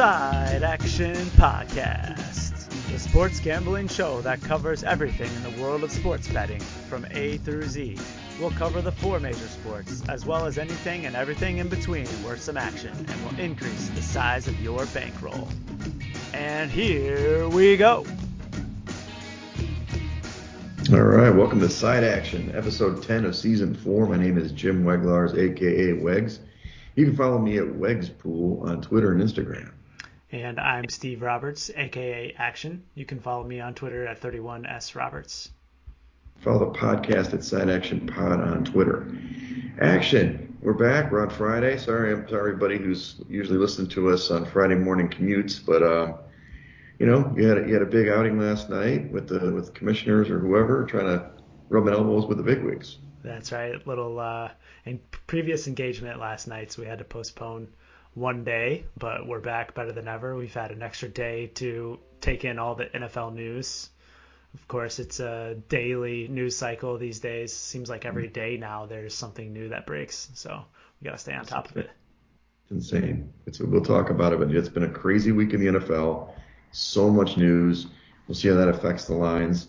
[0.00, 6.26] Side Action Podcast, the sports gambling show that covers everything in the world of sports
[6.26, 7.98] betting from A through Z.
[8.40, 12.40] We'll cover the four major sports, as well as anything and everything in between worth
[12.40, 15.46] some action, and will increase the size of your bankroll.
[16.32, 18.06] And here we go.
[20.94, 24.06] All right, welcome to Side Action, episode 10 of season 4.
[24.06, 26.38] My name is Jim Weglars, aka Wegs.
[26.96, 29.72] You can follow me at Wegspool on Twitter and Instagram.
[30.32, 32.84] And I'm Steve Roberts, aka Action.
[32.94, 35.50] You can follow me on Twitter at 31S Roberts.
[36.38, 39.12] Follow the podcast at Side Action Pod on Twitter.
[39.80, 41.10] Action, we're back.
[41.10, 41.78] We're on Friday.
[41.78, 46.12] Sorry, I'm sorry, everybody who's usually listening to us on Friday morning commutes, but uh,
[47.00, 49.74] you know, you had a, you had a big outing last night with the with
[49.74, 51.28] commissioners or whoever trying to
[51.70, 52.98] rub elbows with the bigwigs.
[53.24, 53.84] That's right.
[53.84, 54.50] Little uh,
[54.84, 57.66] in previous engagement last night, so we had to postpone
[58.14, 60.34] one day, but we're back better than ever.
[60.36, 63.88] We've had an extra day to take in all the NFL news.
[64.54, 67.52] Of course, it's a daily news cycle these days.
[67.52, 70.64] Seems like every day now there's something new that breaks, so
[71.00, 71.90] we got to stay on top of it.
[72.64, 73.32] It's insane.
[73.46, 76.32] It's, we'll talk about it, but it's been a crazy week in the NFL
[76.72, 77.86] so much news.
[78.26, 79.68] We'll see how that affects the lines.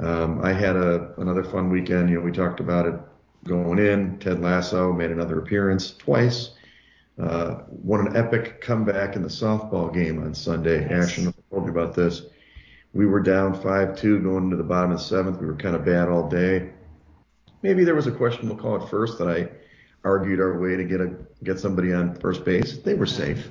[0.00, 2.08] Um, I had a another fun weekend.
[2.08, 2.94] You know, we talked about it
[3.44, 4.18] going in.
[4.18, 6.50] Ted Lasso made another appearance twice.
[7.20, 10.80] Uh, won an epic comeback in the softball game on Sunday.
[10.88, 11.08] Yes.
[11.08, 12.22] Ashton, I told you about this.
[12.92, 15.40] We were down 5-2 going into the bottom of the seventh.
[15.40, 16.70] We were kind of bad all day.
[17.62, 19.48] Maybe there was a questionable call at first that I
[20.04, 22.78] argued our way to get a get somebody on first base.
[22.78, 23.50] They were safe.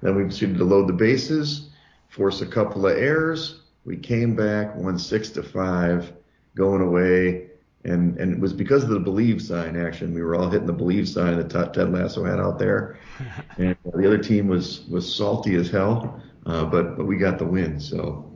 [0.00, 1.70] Then we proceeded to load the bases
[2.14, 3.62] force a couple of errors.
[3.84, 6.12] We came back, won six to five,
[6.54, 7.50] going away,
[7.84, 10.14] and and it was because of the believe sign action.
[10.14, 12.98] We were all hitting the believe sign that Ted Lasso had out there,
[13.58, 17.44] and the other team was was salty as hell, uh, but but we got the
[17.44, 17.78] win.
[17.78, 18.30] So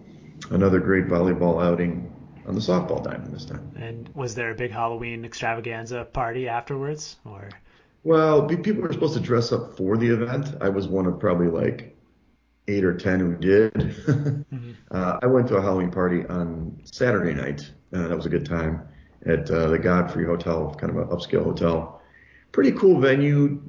[0.51, 2.13] another great volleyball outing
[2.47, 3.73] on the softball diamond this time.
[3.77, 7.49] And was there a big Halloween extravaganza party afterwards, or?
[8.05, 10.57] Well, people were supposed to dress up for the event.
[10.61, 11.97] I was one of probably like
[12.69, 13.73] eight or ten who did.
[13.75, 14.73] mm-hmm.
[14.91, 17.71] uh, I went to a Halloween party on Saturday night.
[17.93, 18.88] Uh, that was a good time
[19.27, 22.01] at uh, the Godfrey Hotel, kind of an upscale hotel.
[22.53, 23.61] Pretty cool venue.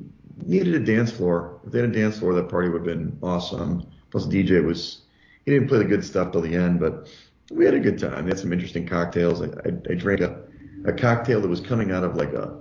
[0.46, 1.60] Needed a dance floor.
[1.66, 3.86] If they had a dance floor, that party would have been awesome.
[4.10, 5.02] Plus, DJ was
[5.46, 7.10] he didn't play the good stuff till the end, but
[7.52, 8.26] we had a good time.
[8.26, 9.42] We had some interesting cocktails.
[9.42, 10.42] I, I, I drank a,
[10.86, 12.58] a cocktail that was coming out of like a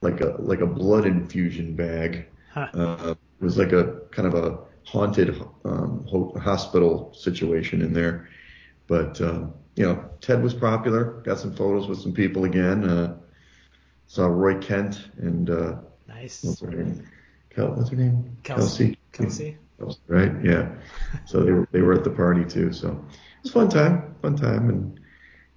[0.00, 2.26] like a like a blood infusion bag.
[2.52, 2.68] Huh.
[2.74, 6.06] Uh, it was like a kind of a haunted um,
[6.40, 8.28] hospital situation in there.
[8.86, 11.04] But um, you know, Ted was popular.
[11.24, 12.88] Got some photos with some people again.
[12.88, 13.16] Uh,
[14.06, 15.76] saw Roy Kent and uh,
[16.08, 16.42] nice.
[16.42, 17.06] What's her name?
[17.50, 18.36] Kel, what's her name?
[18.42, 18.98] Kelsey.
[19.12, 19.58] Kelsey.
[19.78, 20.00] Kelsey.
[20.08, 20.32] Right.
[20.42, 20.70] Yeah.
[21.26, 22.72] So they were they were at the party too.
[22.72, 24.14] So it was fun time.
[24.22, 24.70] Fun time.
[24.70, 25.00] And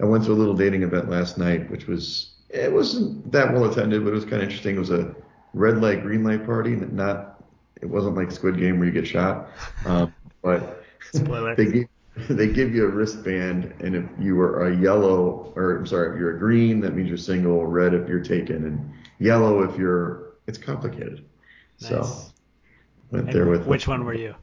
[0.02, 3.72] I went to a little dating event last night, which was it wasn't that well
[3.72, 4.76] attended, but it was kind of interesting.
[4.76, 5.16] It was a
[5.54, 7.42] red light, green light party, not
[7.82, 9.50] it wasn't like Squid Game where you get shot,
[9.86, 11.88] um, but they give
[12.30, 16.20] they give you a wristband, and if you are a yellow, or I'm sorry, if
[16.20, 17.66] you're a green, that means you're single.
[17.66, 20.34] Red if you're taken, and yellow if you're.
[20.48, 21.26] It's complicated.
[21.82, 21.90] Nice.
[21.90, 22.26] So
[23.12, 23.66] went and there with.
[23.66, 24.36] Which one were you?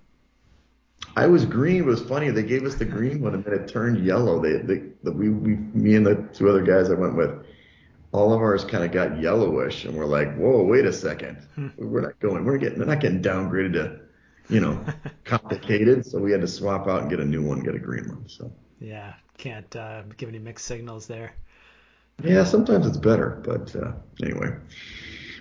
[1.17, 1.79] I was green.
[1.79, 2.31] It was funny.
[2.31, 4.41] They gave us the green one, and then it turned yellow.
[4.41, 7.31] They, they, the, we, we, me and the two other guys I went with,
[8.13, 11.69] all of ours kind of got yellowish, and we're like, whoa, wait a second, hmm.
[11.77, 14.01] we're not going, we're getting, they're not getting downgraded to,
[14.49, 14.85] you know,
[15.25, 16.07] complicated.
[16.07, 18.29] So we had to swap out and get a new one, get a green one.
[18.29, 21.33] So yeah, can't uh, give any mixed signals there.
[22.23, 23.93] Yeah, sometimes it's better, but uh,
[24.23, 24.57] anyway.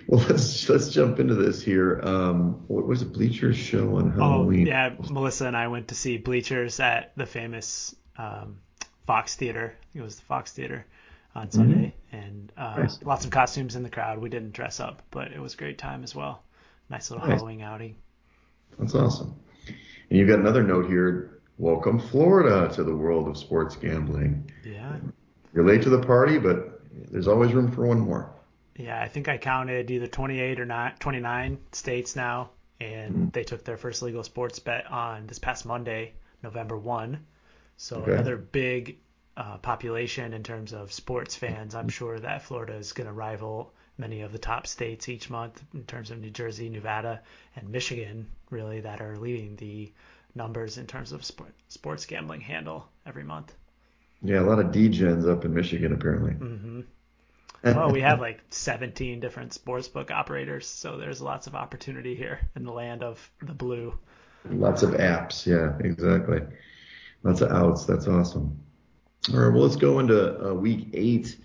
[0.06, 2.00] Well, let's let's jump into this here.
[2.02, 3.12] Um, what was it?
[3.12, 4.68] Bleachers show on Halloween?
[4.68, 8.58] Oh yeah, Melissa and I went to see Bleachers at the famous um,
[9.06, 9.74] Fox Theater.
[9.94, 10.86] It was the Fox Theater
[11.34, 12.16] on Sunday, mm-hmm.
[12.16, 13.02] and uh, nice.
[13.02, 14.18] lots of costumes in the crowd.
[14.18, 16.42] We didn't dress up, but it was a great time as well.
[16.88, 17.38] Nice little nice.
[17.38, 17.96] Halloween outing.
[18.78, 19.34] That's awesome.
[20.10, 21.40] And you've got another note here.
[21.58, 24.50] Welcome Florida to the world of sports gambling.
[24.64, 24.96] Yeah.
[25.54, 26.80] You're late to the party, but
[27.10, 28.30] there's always room for one more.
[28.76, 33.28] Yeah, I think I counted either 28 or not 29 states now, and mm-hmm.
[33.32, 36.12] they took their first legal sports bet on this past Monday,
[36.42, 37.18] November 1.
[37.78, 38.12] So okay.
[38.12, 38.98] another big
[39.36, 43.72] uh, population in terms of sports fans, I'm sure that Florida is going to rival
[43.98, 47.22] many of the top states each month in terms of New Jersey, Nevada,
[47.54, 49.92] and Michigan, really, that are leading the
[50.34, 53.54] numbers in terms of sport, sports gambling handle every month.
[54.22, 56.32] Yeah, a lot of degens up in Michigan, apparently.
[56.32, 56.80] Mm-hmm.
[57.64, 62.64] well, we have like 17 different sportsbook operators, so there's lots of opportunity here in
[62.64, 63.98] the land of the blue.
[64.50, 66.40] Lots of apps, yeah, exactly.
[67.22, 67.84] Lots of outs.
[67.84, 68.60] That's awesome.
[69.32, 71.36] All right, well, let's go into uh, week eight.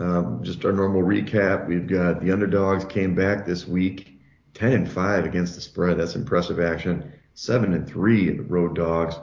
[0.00, 1.68] Um, just our normal recap.
[1.68, 4.18] We've got the underdogs came back this week,
[4.54, 5.98] 10 and 5 against the spread.
[5.98, 7.12] That's impressive action.
[7.34, 9.14] 7 and 3 the road dogs.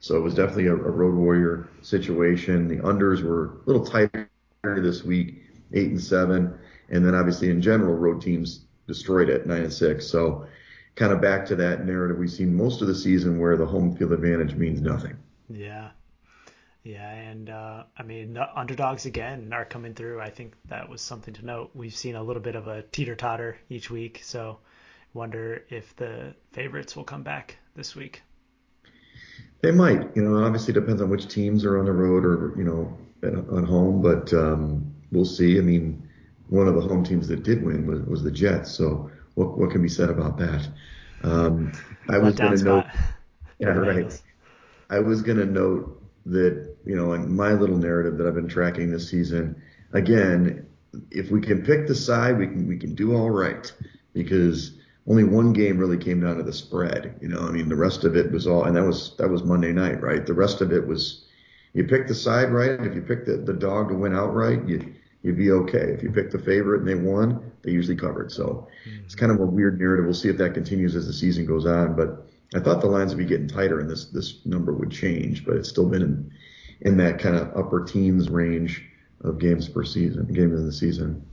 [0.00, 2.68] So it was definitely a, a road warrior situation.
[2.68, 4.28] The unders were a little tighter
[4.62, 5.42] this week,
[5.72, 6.58] 8 and 7.
[6.90, 10.06] And then obviously in general, road teams destroyed it, 9 and 6.
[10.06, 10.46] So
[10.94, 13.96] kind of back to that narrative we've seen most of the season where the home
[13.96, 15.16] field advantage means nothing.
[15.48, 15.90] Yeah.
[16.84, 20.20] Yeah, and uh, I mean the underdogs again are coming through.
[20.20, 21.70] I think that was something to note.
[21.74, 24.58] We've seen a little bit of a teeter totter each week, so
[25.12, 28.22] wonder if the favorites will come back this week.
[29.60, 30.16] They might.
[30.16, 33.64] You know, obviously depends on which teams are on the road or you know on
[33.64, 35.58] home, but um, we'll see.
[35.58, 36.08] I mean,
[36.48, 39.70] one of the home teams that did win was, was the Jets, so what what
[39.70, 40.68] can be said about that?
[41.22, 41.72] Um,
[42.08, 42.86] I was going to note.
[43.60, 44.22] Yeah, right.
[44.88, 48.48] I was going to note that, you know, in my little narrative that I've been
[48.48, 49.60] tracking this season,
[49.92, 50.66] again,
[51.10, 53.70] if we can pick the side, we can we can do all right
[54.14, 57.18] because only one game really came down to the spread.
[57.20, 59.42] You know, I mean, the rest of it was all, and that was that was
[59.42, 60.24] Monday night, right?
[60.24, 61.24] The rest of it was
[61.72, 62.80] you pick the side right.
[62.80, 65.92] If you pick the, the dog to win outright, you you'd be okay.
[65.92, 68.30] If you pick the favorite and they won, they usually covered.
[68.30, 69.04] So mm-hmm.
[69.04, 70.04] it's kind of a weird narrative.
[70.04, 73.14] We'll see if that continues as the season goes on, but I thought the lines
[73.14, 76.32] would be getting tighter and this this number would change, but it's still been in,
[76.80, 78.84] in that kind of upper teens range
[79.22, 81.24] of games per season, games in the season.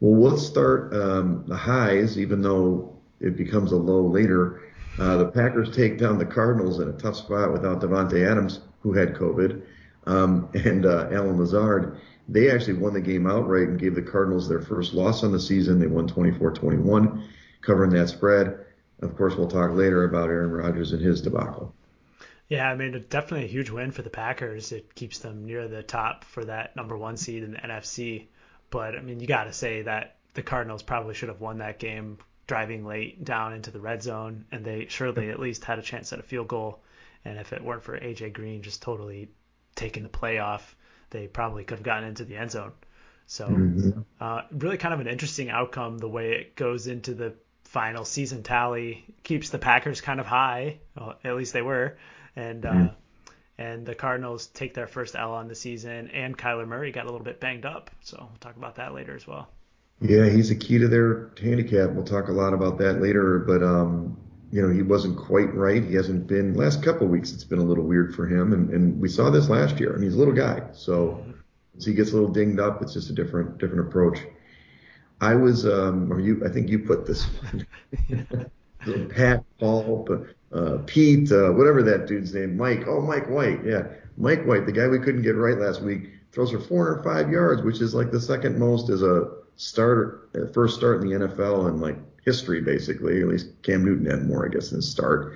[0.00, 4.62] Well, let's start um, the highs, even though it becomes a low later.
[4.98, 8.92] Uh, the Packers take down the Cardinals in a tough spot without Davante Adams, who
[8.92, 9.62] had COVID,
[10.06, 12.00] um, and uh, Allen Lazard.
[12.28, 15.40] They actually won the game outright and gave the Cardinals their first loss on the
[15.40, 15.78] season.
[15.80, 17.24] They won 24-21,
[17.60, 18.58] covering that spread.
[19.00, 21.74] Of course, we'll talk later about Aaron Rodgers and his debacle.
[22.48, 24.72] Yeah, I mean, definitely a huge win for the Packers.
[24.72, 28.26] It keeps them near the top for that number one seed in the NFC.
[28.70, 31.78] But, I mean, you got to say that the Cardinals probably should have won that
[31.78, 35.82] game driving late down into the red zone, and they surely at least had a
[35.82, 36.80] chance at a field goal.
[37.24, 38.30] And if it weren't for A.J.
[38.30, 39.28] Green just totally
[39.74, 40.74] taking the play off,
[41.10, 42.72] they probably could have gotten into the end zone.
[43.26, 44.00] So, mm-hmm.
[44.20, 47.34] uh, really kind of an interesting outcome the way it goes into the
[47.68, 50.78] final season tally keeps the Packers kind of high.
[50.96, 51.98] Well, at least they were,
[52.34, 52.94] and uh, mm.
[53.58, 57.10] and the Cardinals take their first L on the season, and Kyler Murray got a
[57.10, 57.90] little bit banged up.
[58.00, 59.48] So we'll talk about that later as well.
[60.00, 61.90] Yeah, he's a key to their handicap.
[61.90, 64.16] We'll talk a lot about that later, but um,
[64.50, 65.84] you know, he wasn't quite right.
[65.84, 67.32] He hasn't been last couple of weeks.
[67.32, 69.92] It's been a little weird for him, and and we saw this last year.
[69.92, 71.20] I mean, he's a little guy, so.
[71.20, 71.32] Mm-hmm.
[71.76, 74.18] As he gets a little dinged up, it's just a different different approach.
[75.20, 77.24] I was, um, or you, I think you put this
[78.06, 79.10] one.
[79.10, 80.06] Pat, Paul,
[80.52, 82.84] uh, Pete, uh, whatever that dude's name, Mike.
[82.86, 83.64] Oh, Mike White.
[83.64, 83.88] Yeah.
[84.16, 87.80] Mike White, the guy we couldn't get right last week, throws for 405 yards, which
[87.80, 91.80] is like the second most as a starter, uh, first start in the NFL in
[91.80, 93.20] like history, basically.
[93.20, 95.34] At least Cam Newton had more, I guess, in his start.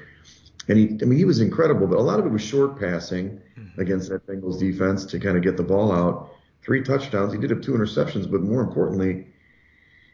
[0.69, 3.41] And he, I mean, he was incredible, but a lot of it was short passing
[3.59, 3.81] mm-hmm.
[3.81, 6.31] against that Bengals defense to kind of get the ball out.
[6.63, 7.33] Three touchdowns.
[7.33, 9.27] He did have two interceptions, but more importantly,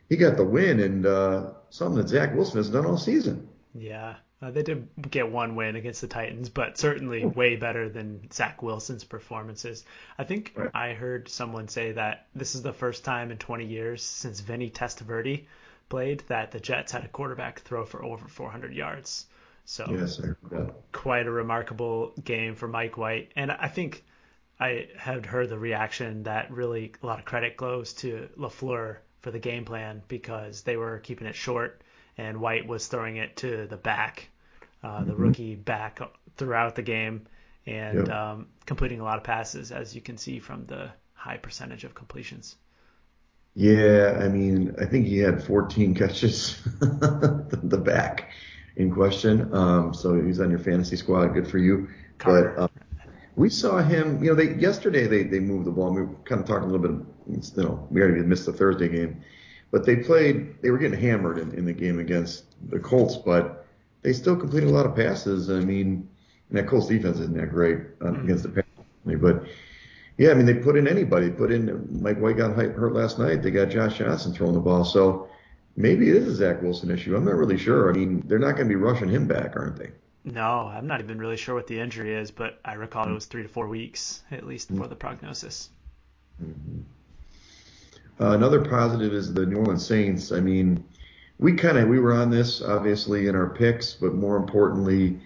[0.08, 3.48] he got the win and uh, something that Zach Wilson has done all season.
[3.74, 8.30] Yeah, uh, they did get one win against the Titans, but certainly way better than
[8.32, 9.84] Zach Wilson's performances.
[10.16, 10.70] I think right.
[10.72, 14.70] I heard someone say that this is the first time in 20 years since Vinny
[14.70, 15.46] Testaverde
[15.88, 19.26] played that the Jets had a quarterback throw for over 400 yards.
[19.64, 20.20] So yes,
[20.92, 23.32] quite a remarkable game for Mike White.
[23.36, 24.04] And I think
[24.58, 29.30] I had heard the reaction that really a lot of credit goes to LaFleur for
[29.30, 31.82] the game plan because they were keeping it short
[32.16, 34.28] and White was throwing it to the back,
[34.82, 35.22] uh, the mm-hmm.
[35.22, 36.00] rookie back
[36.36, 37.26] throughout the game
[37.66, 38.16] and yep.
[38.16, 41.94] um, completing a lot of passes, as you can see from the high percentage of
[41.94, 42.56] completions.
[43.54, 48.30] Yeah, I mean, I think he had 14 catches, the back
[48.76, 49.52] in question.
[49.52, 51.28] Um, so he's on your fantasy squad.
[51.28, 51.88] Good for you.
[52.18, 52.54] Carter.
[52.56, 52.70] But um,
[53.38, 55.94] we saw him, you know, they yesterday they they moved the ball.
[55.94, 58.88] We were kind of talking a little bit you know, we already missed the Thursday
[58.88, 59.22] game,
[59.70, 60.60] but they played.
[60.60, 63.66] They were getting hammered in, in the game against the Colts, but
[64.02, 65.50] they still completed a lot of passes.
[65.50, 66.08] I mean,
[66.50, 68.24] that Colts defense isn't that great uh, mm-hmm.
[68.24, 69.44] against the Packers, but
[70.16, 71.30] yeah, I mean they put in anybody.
[71.30, 73.42] Put in Mike White got hurt last night.
[73.42, 75.28] They got Josh Johnson throwing the ball, so
[75.76, 77.16] maybe it is a Zach Wilson issue.
[77.16, 77.88] I'm not really sure.
[77.88, 79.92] I mean, they're not going to be rushing him back, aren't they?
[80.32, 83.26] No, I'm not even really sure what the injury is, but I recall it was
[83.26, 85.70] three to four weeks at least for the prognosis.
[86.42, 86.80] Mm-hmm.
[88.20, 90.32] Uh, another positive is the New Orleans Saints.
[90.32, 90.84] I mean,
[91.38, 95.18] we kind of we were on this obviously in our picks, but more importantly,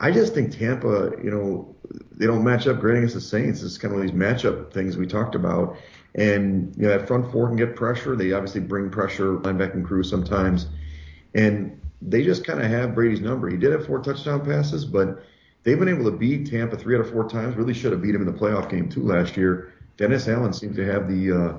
[0.00, 1.74] I just think Tampa, you know,
[2.16, 3.62] they don't match up great against the Saints.
[3.62, 5.76] It's kind of these matchup things we talked about.
[6.14, 8.16] And you know, that front four can get pressure.
[8.16, 10.66] They obviously bring pressure, linebacking crew sometimes.
[11.34, 13.48] And they just kind of have Brady's number.
[13.48, 15.22] He did have four touchdown passes, but
[15.62, 17.56] they've been able to beat Tampa three out of four times.
[17.56, 19.72] Really should have beat him in the playoff game too last year.
[19.96, 21.58] Dennis Allen seems to have the uh,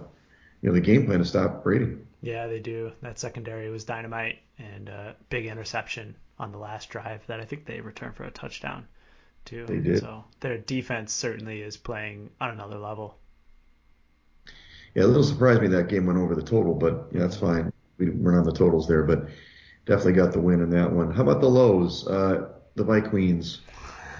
[0.61, 1.97] you know the game plan to stop Brady.
[2.21, 2.91] Yeah, they do.
[3.01, 7.65] That secondary was dynamite and a big interception on the last drive that I think
[7.65, 8.87] they returned for a touchdown
[9.45, 9.65] too.
[9.67, 9.99] They did.
[9.99, 13.17] So their defense certainly is playing on another level.
[14.93, 17.71] Yeah, a little surprised me that game went over the total, but yeah, that's fine.
[17.97, 19.29] We, we're not on the totals there, but
[19.85, 21.11] definitely got the win in that one.
[21.11, 22.07] How about the lows?
[22.07, 23.61] Uh, the Vikings.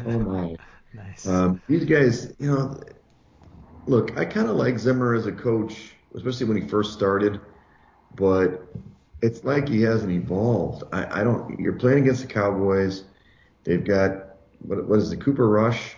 [0.05, 0.55] Oh my.
[0.93, 1.27] nice.
[1.27, 2.79] Um, these guys, you know,
[3.85, 7.39] look, I kind of like Zimmer as a coach, especially when he first started,
[8.15, 8.67] but
[9.21, 10.83] it's like he hasn't evolved.
[10.91, 11.59] I, I don't.
[11.59, 13.03] You're playing against the Cowboys.
[13.63, 15.95] They've got what, what is the Cooper Rush?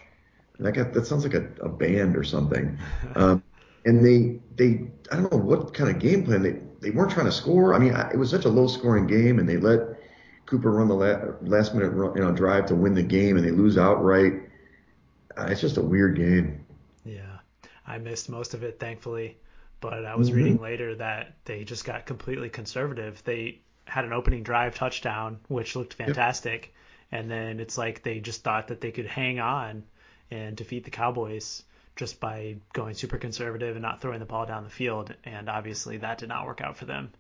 [0.60, 2.78] That got that sounds like a, a band or something.
[3.16, 3.44] Um,
[3.86, 7.26] and they they I don't know what kind of game plan they they weren't trying
[7.26, 7.74] to score.
[7.74, 9.80] I mean, it was such a low scoring game, and they let
[10.46, 13.46] Cooper run the last, last minute run, you know drive to win the game, and
[13.46, 14.34] they lose outright.
[15.36, 16.66] Uh, it's just a weird game.
[17.06, 17.40] Yeah,
[17.88, 19.38] I missed most of it, thankfully.
[19.80, 20.38] But I was mm-hmm.
[20.38, 23.22] reading later that they just got completely conservative.
[23.26, 26.74] They had an opening drive touchdown, which looked fantastic,
[27.12, 27.22] yep.
[27.22, 29.84] and then it's like they just thought that they could hang on
[30.32, 31.64] and defeat the Cowboys
[31.96, 35.14] just by going super conservative and not throwing the ball down the field.
[35.24, 37.12] And obviously that did not work out for them,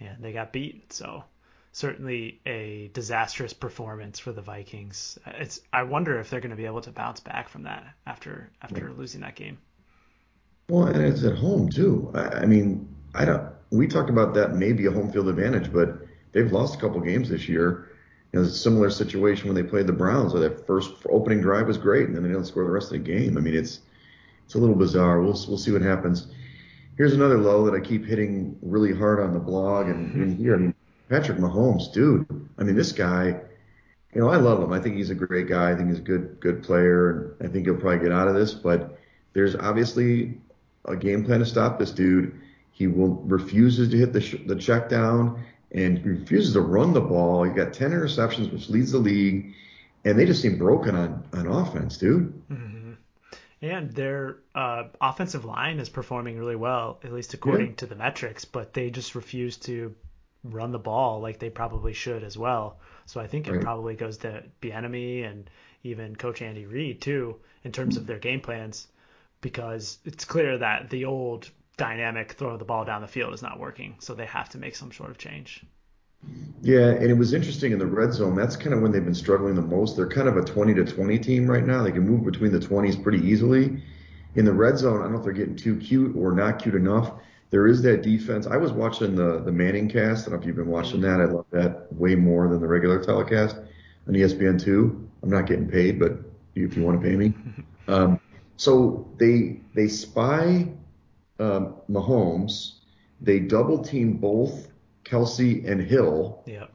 [0.00, 0.92] and they got beat.
[0.92, 1.24] So
[1.72, 5.18] certainly a disastrous performance for the Vikings.
[5.26, 8.50] It's I wonder if they're going to be able to bounce back from that after
[8.62, 9.58] after losing that game.
[10.68, 12.10] Well, and it's at home too.
[12.14, 13.48] I, I mean, I don't.
[13.70, 15.98] We talked about that maybe a home field advantage, but
[16.32, 17.90] they've lost a couple games this year.
[18.32, 21.40] You know, it's a similar situation when they played the Browns, where that first opening
[21.40, 23.38] drive was great, and then they don't score the rest of the game.
[23.38, 23.80] I mean, it's
[24.48, 25.20] it's a little bizarre.
[25.20, 26.26] We'll we'll see what happens.
[26.96, 30.54] Here's another low that I keep hitting really hard on the blog and, and here.
[30.54, 30.74] I mean,
[31.10, 32.26] Patrick Mahomes, dude.
[32.56, 33.40] I mean, this guy.
[34.14, 34.72] You know, I love him.
[34.72, 35.70] I think he's a great guy.
[35.70, 38.34] I think he's a good good player, and I think he'll probably get out of
[38.34, 38.54] this.
[38.54, 38.98] But
[39.34, 40.40] there's obviously
[40.86, 42.40] a game plan to stop this dude.
[42.72, 46.94] He will refuses to hit the sh- the check down and he refuses to run
[46.94, 47.42] the ball.
[47.44, 49.52] He got 10 interceptions, which leads the league,
[50.06, 52.32] and they just seem broken on on offense, dude.
[52.50, 52.77] Mm-hmm.
[53.60, 57.76] And their uh, offensive line is performing really well, at least according yeah.
[57.76, 59.94] to the metrics, but they just refuse to
[60.44, 62.78] run the ball like they probably should as well.
[63.06, 63.60] So I think it right.
[63.62, 65.50] probably goes to Bieniemy and
[65.82, 68.86] even Coach Andy Reid too in terms of their game plans
[69.40, 73.58] because it's clear that the old dynamic throw the ball down the field is not
[73.58, 73.96] working.
[73.98, 75.64] So they have to make some sort of change.
[76.62, 78.34] Yeah, and it was interesting in the red zone.
[78.34, 79.96] That's kind of when they've been struggling the most.
[79.96, 81.82] They're kind of a 20 to 20 team right now.
[81.82, 83.82] They can move between the 20s pretty easily.
[84.34, 86.74] In the red zone, I don't know if they're getting too cute or not cute
[86.74, 87.12] enough.
[87.50, 88.46] There is that defense.
[88.46, 90.26] I was watching the the Manning cast.
[90.26, 91.20] I don't know if you've been watching that.
[91.20, 93.56] I love that way more than the regular telecast
[94.06, 95.08] on ESPN2.
[95.22, 96.18] I'm not getting paid, but
[96.54, 97.34] if you want to pay me.
[97.88, 98.20] Um,
[98.58, 100.68] so they they spy
[101.40, 102.80] um, Mahomes.
[103.22, 104.68] They double team both
[105.08, 106.42] Kelce and Hill.
[106.46, 106.66] Yeah.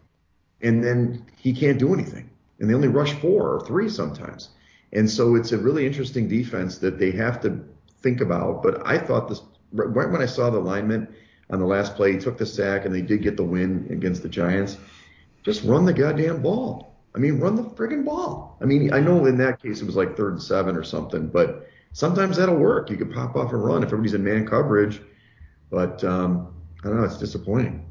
[0.61, 2.29] And then he can't do anything.
[2.59, 4.49] And they only rush four or three sometimes.
[4.93, 7.59] And so it's a really interesting defense that they have to
[8.01, 8.63] think about.
[8.63, 11.09] But I thought this right when I saw the alignment
[11.49, 14.23] on the last play, he took the sack and they did get the win against
[14.23, 14.77] the Giants.
[15.43, 16.95] Just run the goddamn ball.
[17.15, 18.57] I mean, run the friggin' ball.
[18.61, 21.27] I mean, I know in that case it was like third and seven or something,
[21.27, 22.89] but sometimes that'll work.
[22.89, 25.01] You could pop off and run if everybody's in man coverage.
[25.69, 27.03] But um, I don't know.
[27.03, 27.85] It's disappointing.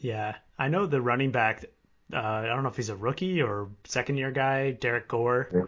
[0.00, 1.64] Yeah, I know the running back.
[2.12, 4.72] Uh, I don't know if he's a rookie or second year guy.
[4.72, 5.62] Derrick Gore yeah.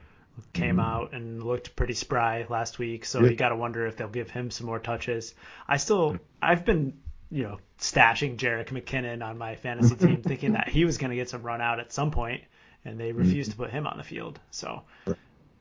[0.52, 0.80] came mm-hmm.
[0.80, 3.04] out and looked pretty spry last week.
[3.04, 3.30] So yeah.
[3.30, 5.34] you got to wonder if they'll give him some more touches.
[5.68, 6.98] I still, I've been,
[7.30, 11.16] you know, stashing Jerick McKinnon on my fantasy team, thinking that he was going to
[11.16, 12.42] get some run out at some point,
[12.84, 13.62] and they refused mm-hmm.
[13.62, 14.40] to put him on the field.
[14.50, 14.82] So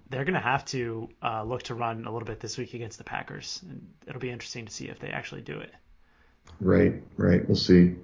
[0.09, 2.97] they're going to have to uh, look to run a little bit this week against
[2.97, 5.71] the Packers, and it'll be interesting to see if they actually do it.
[6.59, 7.47] Right, right.
[7.47, 7.95] We'll see.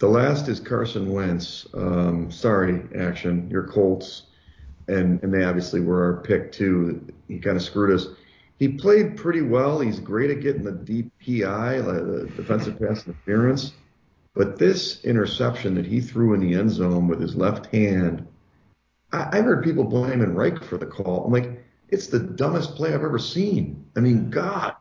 [0.00, 1.66] The last is Carson Wentz.
[1.74, 3.48] Um, sorry, action.
[3.48, 4.24] Your Colts,
[4.88, 7.06] and and they obviously were our pick too.
[7.28, 8.08] He kind of screwed us.
[8.58, 9.78] He played pretty well.
[9.78, 13.72] He's great at getting the DPI, the defensive pass interference.
[14.34, 18.26] But this interception that he threw in the end zone with his left hand
[19.12, 21.24] I, have heard people blaming Reich for the call.
[21.24, 23.84] I'm like, it's the dumbest play I've ever seen.
[23.96, 24.74] I mean, God,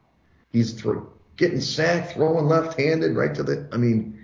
[0.52, 0.98] he's th-
[1.36, 3.68] getting sacked, throwing left-handed right to the.
[3.72, 4.19] I mean,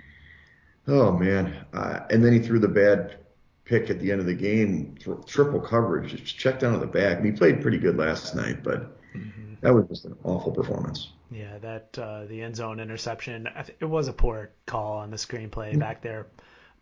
[0.88, 1.66] oh man.
[1.74, 3.18] Uh, and then he threw the bad
[3.66, 7.18] pick at the end of the game, triple coverage, just checked down to the back.
[7.18, 9.56] And he played pretty good last night, but mm-hmm.
[9.62, 11.12] that was just an awful performance.
[11.32, 13.50] Yeah, that uh, the end zone interception.
[13.80, 15.80] It was a poor call on the screenplay mm-hmm.
[15.80, 16.28] back there,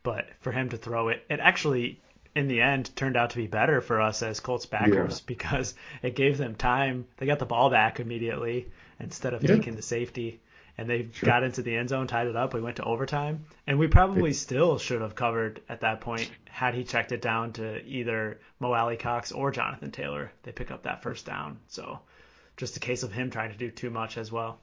[0.03, 2.01] but for him to throw it, it actually
[2.35, 5.23] in the end turned out to be better for us as Colts backers yeah.
[5.27, 7.05] because it gave them time.
[7.17, 8.67] They got the ball back immediately
[8.99, 9.55] instead of yeah.
[9.55, 10.41] taking the safety
[10.77, 11.27] and they sure.
[11.27, 12.53] got into the end zone, tied it up.
[12.53, 16.73] We went to overtime, and we probably still should have covered at that point had
[16.73, 20.31] he checked it down to either Mo Alie-Cox or Jonathan Taylor.
[20.43, 21.99] They pick up that first down, so
[22.57, 24.59] just a case of him trying to do too much as well.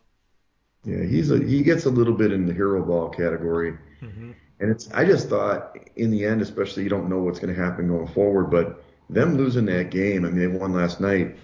[0.85, 4.33] Yeah, he's a he gets a little bit in the hero ball category, mm-hmm.
[4.61, 7.61] and it's I just thought in the end, especially you don't know what's going to
[7.61, 11.37] happen going forward, but them losing that game, I mean they won last night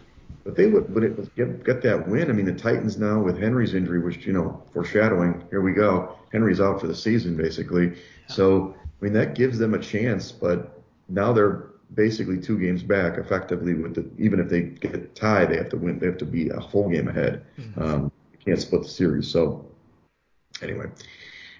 [0.47, 2.31] but they would, but it was get, get that win.
[2.31, 5.45] I mean, the Titans now with Henry's injury, which you know, foreshadowing.
[5.51, 6.17] Here we go.
[6.33, 7.97] Henry's out for the season basically.
[8.29, 10.31] So I mean, that gives them a chance.
[10.31, 13.75] But now they're basically two games back, effectively.
[13.75, 15.99] With the even if they get tied, they have to win.
[15.99, 17.45] They have to be a full game ahead.
[17.59, 17.83] Mm-hmm.
[17.83, 18.13] Um,
[18.45, 19.29] can't split the series.
[19.29, 19.67] So
[20.63, 20.87] anyway.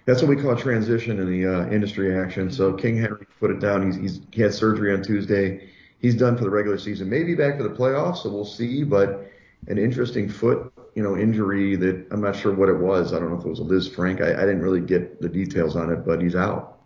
[0.05, 2.49] That's what we call a transition in the uh, industry action.
[2.49, 3.85] So King Henry put it down.
[3.85, 5.69] He's, he's he had surgery on Tuesday
[6.01, 7.09] he's done for the regular season.
[7.09, 8.85] Maybe back for the playoffs, so we'll see.
[8.85, 9.31] But
[9.69, 13.13] an interesting foot, you know, injury that I'm not sure what it was.
[13.13, 14.21] I don't know if it was a Lisfranc.
[14.21, 16.79] I, I didn't really get the details on it, but he's out.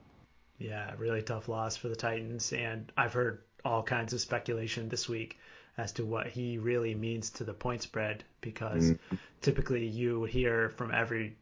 [0.59, 5.09] Yeah, really tough loss for the Titans, and I've heard all kinds of speculation this
[5.09, 5.39] week
[5.79, 9.17] as to what he really means to the point spread because mm-hmm.
[9.41, 11.37] typically you hear from every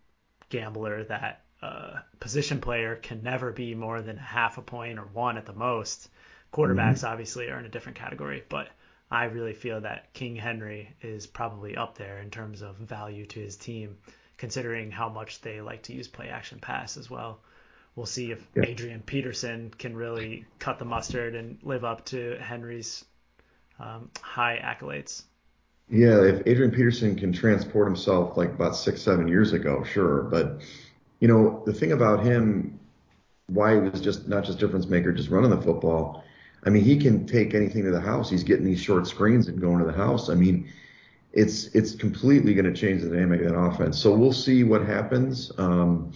[0.48, 5.36] gambler that a position player can never be more than half a point or one
[5.36, 6.08] at the most.
[6.52, 7.06] Quarterbacks mm-hmm.
[7.06, 8.68] obviously are in a different category, but
[9.10, 13.40] I really feel that King Henry is probably up there in terms of value to
[13.40, 13.96] his team,
[14.36, 17.40] considering how much they like to use play action pass as well.
[17.96, 18.64] We'll see if yeah.
[18.66, 23.04] Adrian Peterson can really cut the mustard and live up to Henry's
[23.80, 25.22] um, high accolades.
[25.90, 30.22] Yeah, if Adrian Peterson can transport himself like about six, seven years ago, sure.
[30.24, 30.60] But
[31.18, 32.78] you know, the thing about him,
[33.46, 36.24] why he was just not just difference maker, just running the football,
[36.64, 38.30] I mean, he can take anything to the house.
[38.30, 40.28] He's getting these short screens and going to the house.
[40.28, 40.68] I mean,
[41.32, 43.98] it's it's completely going to change the dynamic of that offense.
[43.98, 45.52] So we'll see what happens.
[45.58, 46.12] Um,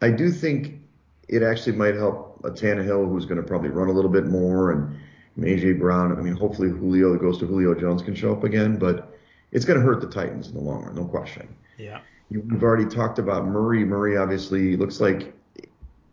[0.00, 0.80] I do think
[1.28, 4.72] it actually might help a Tannehill who's going to probably run a little bit more
[4.72, 4.96] and
[5.38, 6.16] AJ Brown.
[6.16, 9.16] I mean, hopefully Julio that goes to Julio Jones can show up again, but
[9.52, 11.54] it's going to hurt the Titans in the long run, no question.
[11.78, 12.00] Yeah.
[12.30, 13.84] You've already talked about Murray.
[13.84, 15.35] Murray obviously looks like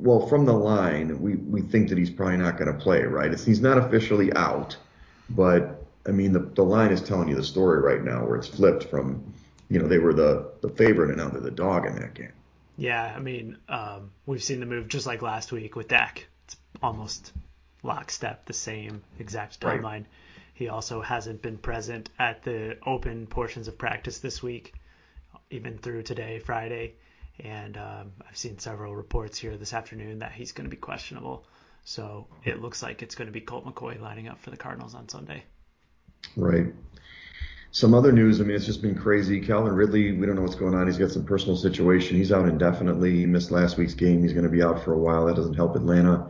[0.03, 3.31] well, from the line, we, we think that he's probably not going to play, right?
[3.31, 4.75] It's, he's not officially out,
[5.29, 8.47] but I mean, the, the line is telling you the story right now where it's
[8.47, 9.33] flipped from,
[9.69, 12.33] you know, they were the, the favorite and now they're the dog in that game.
[12.75, 16.27] Yeah, I mean, um, we've seen the move just like last week with Dak.
[16.47, 17.31] It's almost
[17.81, 19.83] lockstep, the same exact timeline.
[19.83, 20.05] Right.
[20.53, 24.73] He also hasn't been present at the open portions of practice this week,
[25.49, 26.95] even through today, Friday
[27.39, 31.45] and um, I've seen several reports here this afternoon that he's going to be questionable.
[31.85, 34.95] So it looks like it's going to be Colt McCoy lining up for the Cardinals
[34.95, 35.43] on Sunday.
[36.37, 36.67] Right.
[37.71, 38.39] Some other news.
[38.39, 39.41] I mean, it's just been crazy.
[39.41, 40.85] Calvin Ridley, we don't know what's going on.
[40.85, 42.15] He's got some personal situation.
[42.15, 43.17] He's out indefinitely.
[43.17, 44.21] He missed last week's game.
[44.21, 45.25] He's going to be out for a while.
[45.25, 46.29] That doesn't help Atlanta.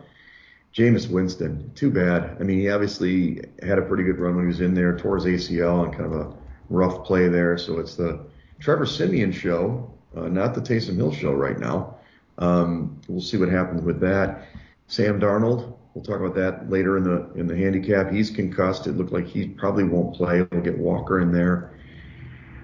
[0.74, 2.38] Jameis Winston, too bad.
[2.40, 5.18] I mean, he obviously had a pretty good run when he was in there, tore
[5.18, 6.34] his ACL and kind of a
[6.70, 7.58] rough play there.
[7.58, 8.26] So it's the
[8.60, 11.98] Trevor Siemian show uh, not the Taysom Hill show right now.
[12.38, 14.48] Um, we'll see what happens with that.
[14.88, 18.12] Sam Darnold, we'll talk about that later in the in the handicap.
[18.12, 18.88] He's concussed.
[18.88, 20.46] It looked like he probably won't play.
[20.52, 21.72] We'll get Walker in there.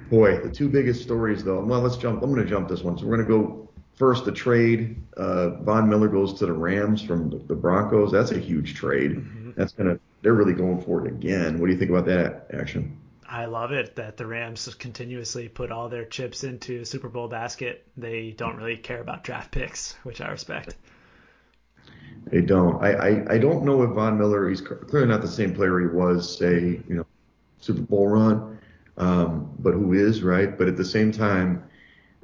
[0.09, 1.63] Boy, the two biggest stories though.
[1.63, 2.23] Well, let's jump.
[2.23, 2.97] I'm going to jump this one.
[2.97, 4.25] So we're going to go first.
[4.25, 5.01] The trade.
[5.17, 8.11] Uh, Von Miller goes to the Rams from the, the Broncos.
[8.11, 9.11] That's a huge trade.
[9.11, 9.51] Mm-hmm.
[9.55, 9.99] That's going to.
[10.21, 11.59] They're really going for it again.
[11.59, 12.98] What do you think about that action?
[13.29, 17.85] I love it that the Rams continuously put all their chips into Super Bowl basket.
[17.95, 20.75] They don't really care about draft picks, which I respect.
[22.25, 22.83] They don't.
[22.83, 25.85] I, I, I don't know if Von Miller, he's clearly not the same player he
[25.85, 27.05] was, say, you know,
[27.59, 28.57] Super Bowl run,
[28.97, 30.57] um, but who is, right?
[30.57, 31.63] But at the same time,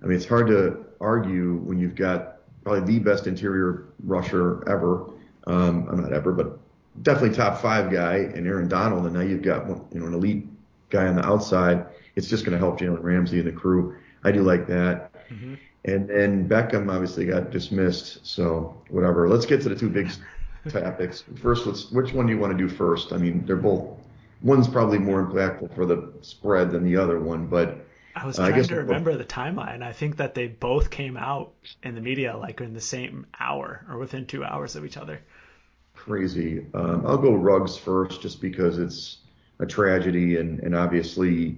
[0.01, 5.11] I mean, it's hard to argue when you've got probably the best interior rusher ever.
[5.45, 6.57] Um, I'm not ever, but
[7.03, 10.47] definitely top five guy in Aaron Donald, and now you've got you know an elite
[10.95, 11.85] guy on the outside.
[12.15, 13.95] It's just going to help Jalen Ramsey and the crew.
[14.23, 15.11] I do like that.
[15.29, 15.55] Mm-hmm.
[15.85, 19.29] And then Beckham obviously got dismissed, so whatever.
[19.29, 20.09] Let's get to the two big
[20.69, 21.23] topics.
[21.41, 23.13] First, let's which one do you want to do first?
[23.13, 23.99] I mean, they're both.
[24.41, 28.53] One's probably more impactful for the spread than the other one, but I was trying
[28.53, 29.83] uh, I to remember the timeline.
[29.83, 31.53] I think that they both came out
[31.83, 35.21] in the media like in the same hour or within two hours of each other.
[35.93, 36.65] Crazy.
[36.73, 39.17] Um, I'll go rugs first, just because it's
[39.59, 41.57] a tragedy, and and obviously,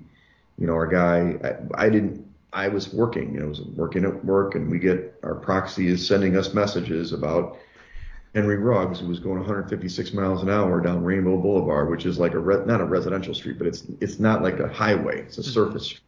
[0.58, 1.38] you know, our guy.
[1.44, 2.26] I, I didn't.
[2.54, 3.34] I was working.
[3.34, 6.54] You know, I was working at work, and we get our proxy is sending us
[6.54, 7.58] messages about
[8.34, 12.34] Henry Ruggs, who was going 156 miles an hour down Rainbow Boulevard, which is like
[12.34, 15.42] a re- not a residential street, but it's it's not like a highway; it's a
[15.42, 15.52] mm-hmm.
[15.52, 16.04] surface street.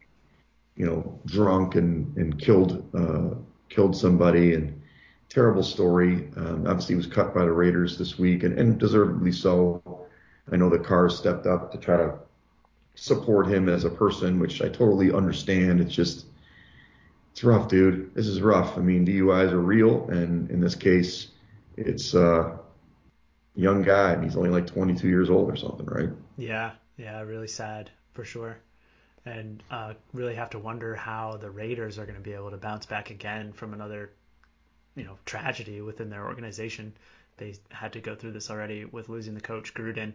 [0.76, 3.36] You know, drunk and and killed uh,
[3.70, 4.80] killed somebody, and
[5.30, 6.30] terrible story.
[6.36, 9.99] Um, obviously, he was cut by the Raiders this week, and, and deservedly so.
[10.52, 12.20] I know the Cars stepped up to try to
[12.96, 15.80] support him as a person, which I totally understand.
[15.80, 16.26] It's just
[17.32, 18.14] it's rough, dude.
[18.16, 18.78] This is rough.
[18.78, 21.28] I mean, DUIs are real, and in this case
[21.78, 22.60] it's a
[23.56, 26.10] young guy, and he's only like 22 years old or something, right?
[26.38, 28.58] Yeah, yeah, really sad for sure.
[29.26, 32.58] And uh, really have to wonder how the Raiders are going to be able to
[32.58, 34.12] bounce back again from another,
[34.96, 36.94] you know, tragedy within their organization.
[37.38, 40.14] They had to go through this already with losing the coach Gruden,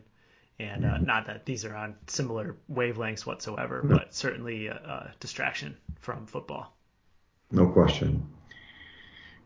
[0.59, 5.77] and uh, not that these are on similar wavelengths whatsoever, but certainly a, a distraction
[6.01, 6.77] from football.
[7.51, 8.29] No question.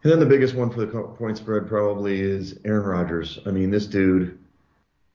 [0.02, 3.38] And then the biggest one for the point spread probably is Aaron Rodgers.
[3.46, 4.38] I mean, this dude,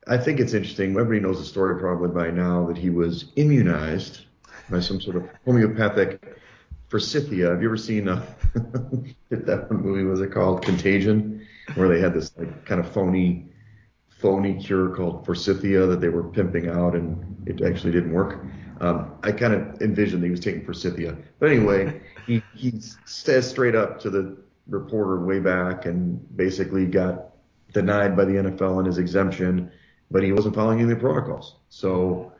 [0.07, 0.91] I think it's interesting.
[0.91, 4.21] Everybody knows the story probably by now that he was immunized
[4.69, 6.37] by some sort of homeopathic
[6.89, 7.49] forsythia.
[7.49, 8.25] Have you ever seen uh,
[9.29, 10.03] that movie?
[10.03, 13.47] Was it called Contagion, where they had this like kind of phony,
[14.23, 18.45] phony cure called forsythia that they were pimping out, and it actually didn't work.
[18.79, 23.49] Um, I kind of envisioned that he was taking forsythia, but anyway, he he says
[23.49, 27.31] straight up to the reporter way back and basically got
[27.73, 29.69] denied by the NFL on his exemption,
[30.09, 31.57] but he wasn't following any of the protocols.
[31.67, 32.31] So,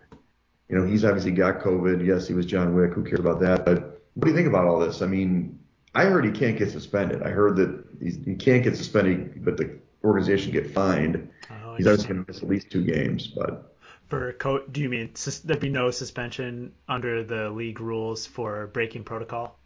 [0.70, 2.06] you know, he's obviously got COVID.
[2.06, 2.94] Yes, he was John Wick.
[2.94, 3.66] Who cares about that?
[3.66, 5.02] But what do you think about all this?
[5.02, 5.60] I mean,
[5.96, 7.24] I heard he can't get suspended.
[7.24, 11.30] I heard that he can't get suspended, but the organization get fined.
[11.78, 13.76] He's obviously going to miss at least two games, but.
[14.10, 18.68] For co- do you mean sus- there'd be no suspension under the league rules for
[18.68, 19.58] breaking protocol?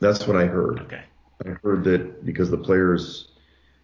[0.00, 0.80] That's what I heard.
[0.80, 1.02] Okay.
[1.44, 3.32] I heard that because the players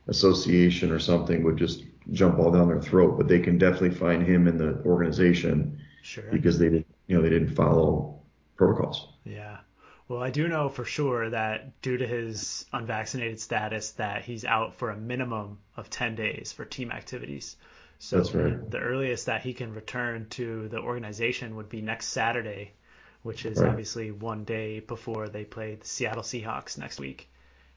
[0.09, 4.23] association or something would just jump all down their throat, but they can definitely find
[4.23, 6.25] him in the organization sure.
[6.31, 8.21] because they didn't, you know, they didn't follow
[8.57, 9.14] protocols.
[10.07, 14.75] Well, I do know for sure that due to his unvaccinated status, that he's out
[14.75, 17.57] for a minimum of 10 days for team activities.
[17.99, 18.71] So That's right.
[18.71, 22.73] the earliest that he can return to the organization would be next Saturday,
[23.23, 23.71] which is right.
[23.71, 27.31] obviously one day before they play the Seattle Seahawks next week.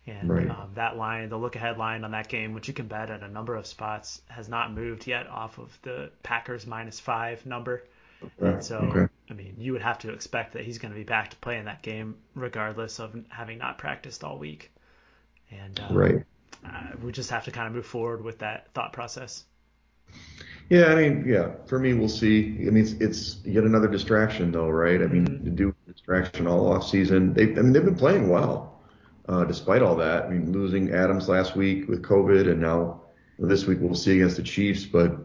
[0.06, 0.50] And right.
[0.50, 3.24] um, that line, the look ahead line on that game, which you can bet at
[3.24, 7.84] a number of spots, has not moved yet off of the Packers minus five number.
[8.23, 8.62] Okay.
[8.62, 9.13] So, okay.
[9.30, 11.58] I mean, you would have to expect that he's going to be back to play
[11.58, 14.71] in that game, regardless of having not practiced all week.
[15.51, 16.23] And uh, right.
[16.65, 19.43] Uh, we just have to kind of move forward with that thought process.
[20.69, 22.58] Yeah, I mean, yeah, for me, we'll see.
[22.67, 25.01] I mean, it's, it's yet another distraction, though, right?
[25.01, 25.45] I mean, mm-hmm.
[25.45, 28.82] to do distraction all off season, they, I mean, they've been playing well
[29.30, 30.25] uh, despite all that.
[30.25, 33.01] I mean, losing Adams last week with COVID, and now
[33.39, 34.86] this week we'll see against the Chiefs.
[34.86, 35.15] But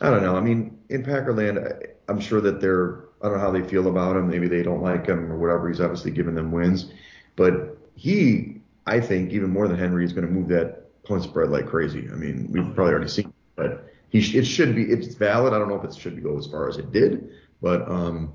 [0.00, 0.36] I don't know.
[0.36, 3.04] I mean, in Packerland, I'm sure that they're.
[3.22, 4.28] I don't know how they feel about him.
[4.28, 5.68] Maybe they don't like him or whatever.
[5.68, 6.90] He's obviously giving them wins,
[7.36, 11.50] but he, I think, even more than Henry, is going to move that point spread
[11.50, 12.08] like crazy.
[12.10, 14.82] I mean, we've oh, probably already seen, it, but he it should be.
[14.82, 15.52] It's valid.
[15.52, 17.30] I don't know if it should go as far as it did,
[17.62, 18.32] but um,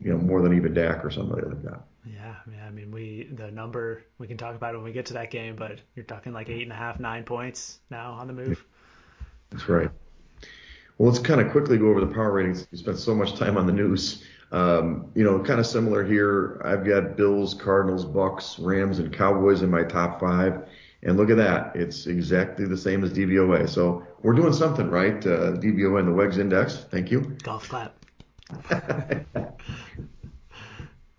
[0.00, 1.84] you know, more than even Dak or somebody like that.
[2.04, 2.66] Yeah, yeah.
[2.66, 5.30] I mean, we the number we can talk about it when we get to that
[5.30, 8.64] game, but you're talking like eight and a half, nine points now on the move.
[9.50, 9.90] That's right.
[10.98, 12.66] Well, let's kind of quickly go over the power ratings.
[12.72, 14.24] We spent so much time on the news.
[14.50, 16.60] Um, you know, kind of similar here.
[16.64, 20.68] I've got Bills, Cardinals, Bucks, Rams, and Cowboys in my top five.
[21.02, 21.76] And look at that.
[21.76, 23.68] It's exactly the same as DVOA.
[23.68, 25.24] So we're doing something right.
[25.24, 26.76] Uh, DVOA and the WEGS index.
[26.90, 27.36] Thank you.
[27.42, 27.94] Golf clap.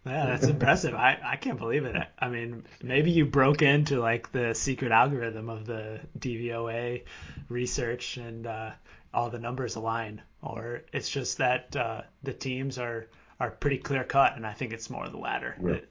[0.05, 0.95] Yeah, that's impressive.
[0.95, 1.95] I, I can't believe it.
[2.17, 7.03] I mean, maybe you broke into like the secret algorithm of the DVOA
[7.47, 8.71] research and uh,
[9.13, 13.07] all the numbers align, or it's just that uh, the teams are
[13.39, 15.81] are pretty clear cut, and I think it's more the latter.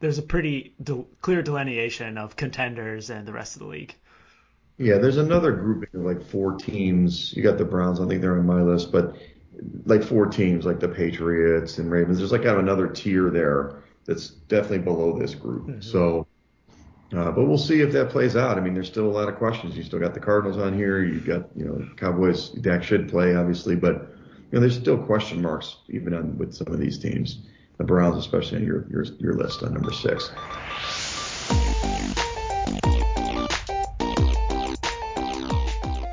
[0.00, 3.94] There's a pretty de- clear delineation of contenders and the rest of the league.
[4.78, 7.32] Yeah, there's another grouping of like four teams.
[7.36, 8.00] You got the Browns.
[8.00, 9.16] I think they're on my list, but
[9.84, 12.18] like four teams, like the Patriots and Ravens.
[12.18, 15.66] There's like kind of another tier there that's definitely below this group.
[15.66, 15.80] Mm-hmm.
[15.80, 16.21] So,
[17.14, 18.56] uh, but we'll see if that plays out.
[18.56, 19.76] I mean, there's still a lot of questions.
[19.76, 21.02] You still got the Cardinals on here.
[21.02, 22.50] You've got you know Cowboys.
[22.50, 23.94] Dak should play obviously, but
[24.50, 27.38] you know there's still question marks even on with some of these teams.
[27.78, 30.32] the Browns, especially on your your, your list on number six.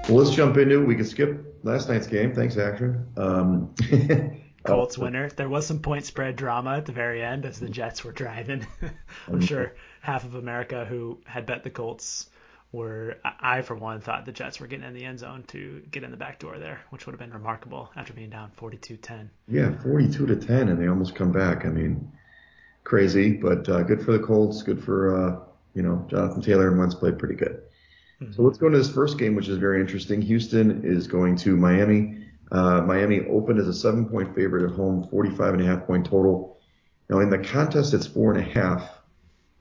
[0.09, 0.87] Well, let's jump into it.
[0.87, 2.33] We can skip last night's game.
[2.33, 3.05] Thanks, Action.
[3.15, 3.75] Um,
[4.63, 5.29] Colts winner.
[5.29, 8.65] There was some point spread drama at the very end as the Jets were driving.
[9.27, 12.29] I'm sure half of America who had bet the Colts
[12.71, 16.03] were, I for one, thought the Jets were getting in the end zone to get
[16.03, 19.29] in the back door there, which would have been remarkable after being down 42-10.
[19.47, 21.65] Yeah, 42 to 10, and they almost come back.
[21.65, 22.11] I mean,
[22.83, 24.61] crazy, but uh, good for the Colts.
[24.61, 25.39] Good for uh,
[25.73, 27.61] you know Jonathan Taylor and Wentz played pretty good.
[28.21, 28.33] Mm-hmm.
[28.33, 30.21] So let's go into this first game, which is very interesting.
[30.21, 32.18] Houston is going to Miami.
[32.51, 36.05] Uh, Miami opened as a seven point favorite at home, 45 and a half point
[36.05, 36.59] total.
[37.09, 38.89] Now in the contest, it's four and a half,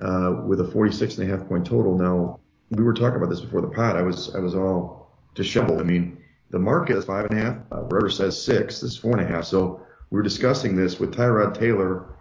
[0.01, 1.97] uh, with a 46 and a half point total.
[1.99, 3.97] Now we were talking about this before the pod.
[3.97, 5.81] I was, I was all disheveled.
[5.81, 6.19] I mean,
[6.51, 7.57] the market is five and a half.
[7.73, 8.81] Uh, Rotor says six.
[8.81, 9.45] This is four and a half.
[9.45, 12.15] So we were discussing this with Tyrod Taylor.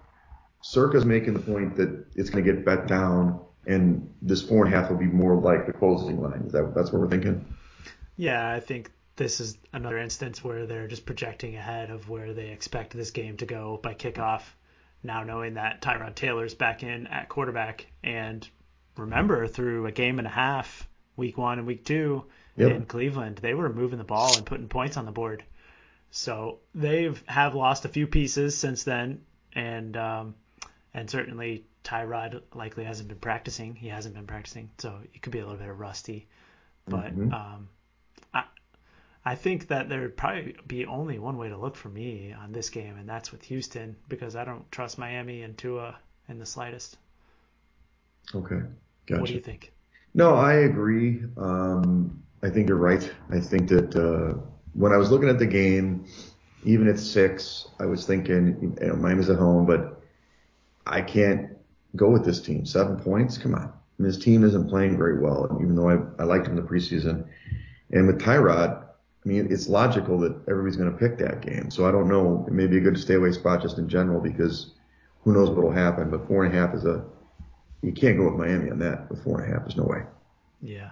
[0.62, 4.74] Circa's making the point that it's going to get bet down and this four and
[4.74, 6.44] a half will be more like the closing line.
[6.46, 7.46] Is that that's what we're thinking?
[8.16, 12.50] Yeah, I think this is another instance where they're just projecting ahead of where they
[12.50, 14.44] expect this game to go by kickoff.
[15.04, 18.48] Now knowing that Tyrod Taylor's back in at quarterback, and
[18.96, 22.26] remember through a game and a half, week one and week two
[22.56, 22.72] yep.
[22.72, 25.44] in Cleveland, they were moving the ball and putting points on the board.
[26.12, 29.22] So they've have lost a few pieces since then,
[29.54, 30.36] and um,
[30.94, 33.76] and certainly Tyrod likely hasn't been practicing.
[33.76, 36.28] He hasn't been practicing, so it could be a little bit of rusty.
[36.88, 37.34] But mm-hmm.
[37.34, 37.70] um,
[39.28, 42.54] I think that there would probably be only one way to look for me on
[42.54, 45.98] this game, and that's with Houston because I don't trust Miami and Tua
[46.30, 46.96] in the slightest.
[48.34, 48.62] Okay,
[49.06, 49.20] gotcha.
[49.20, 49.74] What do you think?
[50.14, 51.24] No, I agree.
[51.36, 53.14] Um, I think you're right.
[53.30, 54.40] I think that uh,
[54.76, 56.06] when I was looking at the game,
[56.64, 60.02] even at six, I was thinking, you know, Miami's at home, but
[60.86, 61.50] I can't
[61.98, 62.66] go with this team.
[62.66, 63.74] Seven points, come on.
[63.98, 66.70] And this team isn't playing very well, even though I, I liked him in the
[66.70, 67.28] preseason.
[67.92, 68.87] And with Tyrod,
[69.26, 71.70] I mean, it's logical that everybody's going to pick that game.
[71.70, 72.46] So I don't know.
[72.48, 74.74] It may be a good stay away spot just in general because
[75.24, 76.10] who knows what will happen.
[76.10, 77.04] But four and a half is a,
[77.82, 79.64] you can't go with Miami on that with four and a half.
[79.64, 80.04] There's no way.
[80.62, 80.92] Yeah.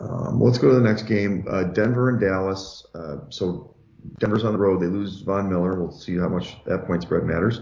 [0.00, 1.46] Um, let's go to the next game.
[1.48, 2.86] Uh, Denver and Dallas.
[2.94, 3.74] Uh, so
[4.18, 4.80] Denver's on the road.
[4.80, 5.80] They lose Von Miller.
[5.80, 7.60] We'll see how much that point spread matters.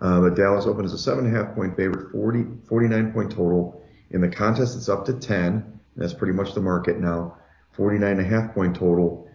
[0.00, 3.30] Uh, but Dallas opened as a seven and a half point favorite, 40, 49 point
[3.30, 3.82] total.
[4.10, 5.80] In the contest, it's up to 10.
[5.96, 7.36] That's pretty much the market now.
[7.76, 9.28] 49 and a half point total.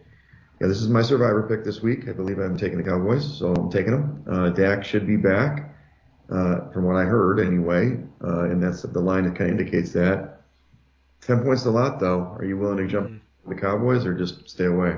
[0.60, 2.08] Yeah, this is my survivor pick this week.
[2.08, 4.24] I believe I'm taking the Cowboys, so I'm taking them.
[4.30, 5.76] Uh, Dak should be back,
[6.30, 7.98] uh, from what I heard anyway.
[8.24, 10.42] Uh, and that's the line that kind of indicates that.
[11.22, 12.36] 10 points a lot though.
[12.38, 13.50] Are you willing to jump mm-hmm.
[13.50, 14.98] the Cowboys or just stay away?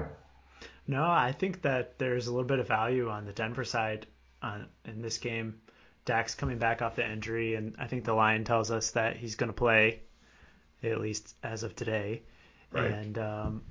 [0.87, 4.05] No, I think that there's a little bit of value on the Denver side
[4.41, 5.61] uh, in this game.
[6.05, 9.35] Dak's coming back off the injury, and I think the line tells us that he's
[9.35, 10.01] going to play,
[10.83, 12.23] at least as of today.
[12.73, 12.91] Right.
[12.91, 13.61] And um,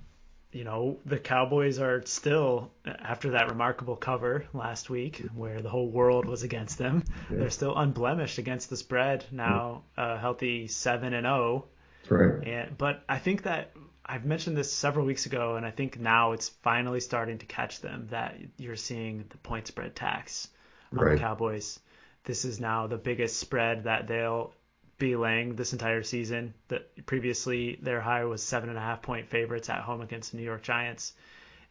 [0.52, 5.38] you know the Cowboys are still after that remarkable cover last week, mm-hmm.
[5.38, 7.04] where the whole world was against them.
[7.30, 7.38] Yeah.
[7.38, 11.64] They're still unblemished against the spread now, a healthy seven and zero.
[11.64, 12.14] Oh.
[12.14, 12.46] Right.
[12.46, 13.72] And but I think that
[14.04, 17.80] I've mentioned this several weeks ago, and I think now it's finally starting to catch
[17.80, 20.48] them that you're seeing the point spread tax
[20.92, 21.12] on right.
[21.12, 21.80] the Cowboys.
[22.24, 24.52] This is now the biggest spread that they'll
[24.98, 26.54] be laying this entire season.
[26.68, 30.38] That previously their high was seven and a half point favorites at home against the
[30.38, 31.12] New York Giants.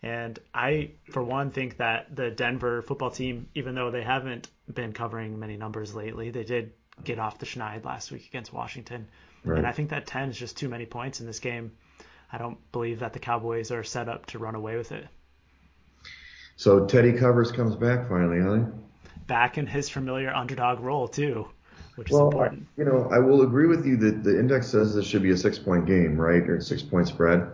[0.04, 4.94] And I, for one, think that the Denver football team, even though they haven't been
[4.94, 9.08] covering many numbers lately, they did get off the schneid last week against Washington.
[9.44, 9.60] Right.
[9.60, 11.72] And I think that 10 is just too many points in this game.
[12.34, 15.08] I don't believe that the Cowboys are set up to run away with it.
[16.56, 18.72] So Teddy Covers comes back finally, huh?
[19.32, 21.48] back in his familiar underdog role too,
[21.96, 22.68] which well, is important.
[22.78, 25.38] You know, I will agree with you that the index says this should be a
[25.38, 27.48] six point game, right, or a six point spread.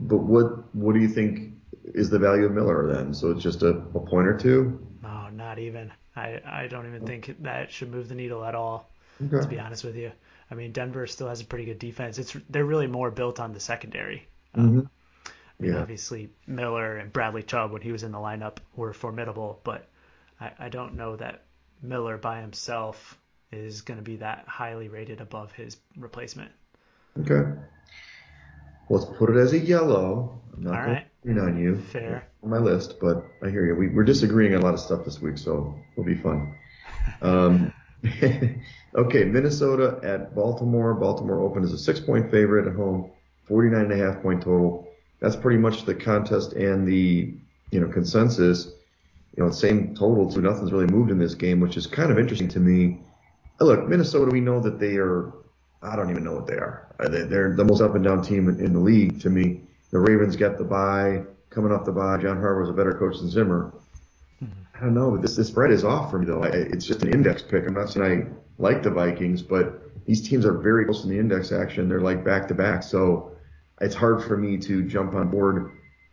[0.00, 1.54] But what what do you think
[1.94, 3.14] is the value of Miller then?
[3.14, 4.86] So it's just a, a point or two?
[5.02, 5.92] No, not even.
[6.16, 8.90] I I don't even think that should move the needle at all.
[9.24, 9.40] Okay.
[9.40, 10.10] To be honest with you,
[10.50, 12.18] I mean Denver still has a pretty good defense.
[12.18, 14.26] It's they're really more built on the secondary.
[14.56, 14.80] Mm-hmm.
[14.80, 14.90] Um,
[15.26, 15.80] I mean, yeah.
[15.80, 19.86] obviously Miller and Bradley Chubb when he was in the lineup were formidable, but
[20.40, 21.44] I, I don't know that
[21.80, 23.16] Miller by himself
[23.54, 26.50] is going to be that highly rated above his replacement.
[27.20, 27.58] Okay.
[28.90, 30.38] Let's put it as a yellow.
[30.54, 31.06] I'm not All right.
[31.26, 31.80] on you.
[31.92, 32.26] Fair.
[32.42, 33.74] On my list, but I hear you.
[33.74, 36.54] We, we're disagreeing on a lot of stuff this week, so it'll be fun.
[37.22, 37.72] Um,
[38.94, 40.94] okay, Minnesota at Baltimore.
[40.94, 43.10] Baltimore opened as a six-point favorite at home,
[43.46, 44.88] 49 and a half point total.
[45.20, 47.34] That's pretty much the contest and the
[47.70, 48.66] you know consensus.
[49.36, 52.18] you know, same total, so nothing's really moved in this game, which is kind of
[52.18, 53.00] interesting to me.
[53.60, 55.32] Look, Minnesota, we know that they are,
[55.82, 56.94] I don't even know what they are.
[56.98, 59.60] Uh, they're the most up and down team in the league to me.
[59.90, 62.18] The Ravens get the bye, coming off the bye.
[62.18, 63.72] John Harbaugh's a better coach than Zimmer.
[64.74, 66.42] I don't know, but this this spread is off for me though.
[66.42, 67.66] I, it's just an index pick.
[67.66, 71.18] I'm not saying I like the Vikings, but these teams are very close in the
[71.18, 71.88] index action.
[71.88, 73.36] They're like back to back, so
[73.80, 75.70] it's hard for me to jump on board.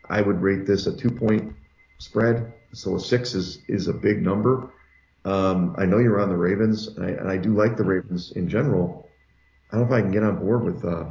[0.10, 1.56] I would rate this a two point
[1.98, 4.70] spread, so a six is is a big number.
[5.24, 8.32] Um, I know you're on the Ravens, and I, and I do like the Ravens
[8.32, 9.08] in general.
[9.72, 11.06] I don't know if I can get on board with uh,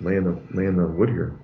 [0.00, 1.38] laying the laying the wood here.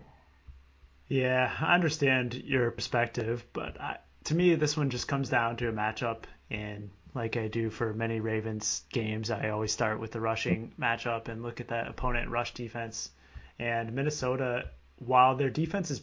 [1.09, 5.69] Yeah, I understand your perspective, but I, to me, this one just comes down to
[5.69, 6.25] a matchup.
[6.51, 11.29] And like I do for many Ravens games, I always start with the rushing matchup
[11.29, 13.11] and look at that opponent rush defense.
[13.59, 16.03] And Minnesota, while their defense is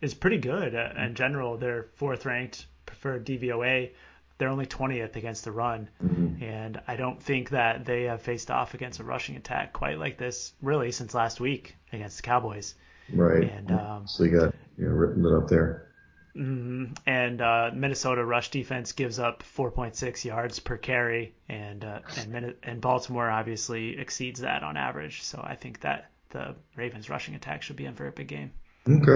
[0.00, 3.90] is pretty good uh, in general, they're fourth ranked preferred DVOA.
[4.38, 6.42] They're only 20th against the run, mm-hmm.
[6.42, 10.16] and I don't think that they have faced off against a rushing attack quite like
[10.16, 12.74] this really since last week against the Cowboys.
[13.12, 13.50] Right.
[13.50, 15.88] And um, so you got you know written it up there.
[16.36, 16.92] Mm-hmm.
[17.06, 22.80] And uh, Minnesota rush defense gives up 4.6 yards per carry, and uh, and and
[22.80, 25.22] Baltimore obviously exceeds that on average.
[25.22, 28.52] So I think that the Ravens rushing attack should be in for a big game.
[28.88, 29.12] Okay.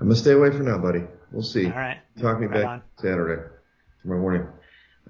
[0.00, 1.04] I'm gonna stay away for now, buddy.
[1.30, 1.66] We'll see.
[1.66, 1.98] All right.
[2.20, 2.82] Talk me right back on.
[2.98, 3.42] Saturday,
[4.02, 4.46] tomorrow morning.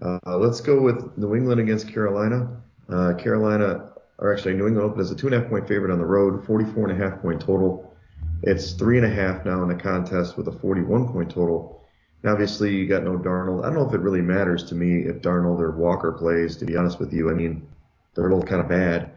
[0.00, 2.60] Uh, let's go with New England against Carolina.
[2.88, 5.92] Uh, Carolina, or actually New England opened as a two and a half point favorite
[5.92, 7.94] on the road, 44 and a half point total.
[8.42, 11.80] It's three and a half now in the contest with a 41 point total.
[12.22, 13.64] Now, obviously, you got no Darnold.
[13.64, 16.64] I don't know if it really matters to me if Darnold or Walker plays, to
[16.64, 17.30] be honest with you.
[17.30, 17.66] I mean,
[18.14, 19.10] they're both kind of bad.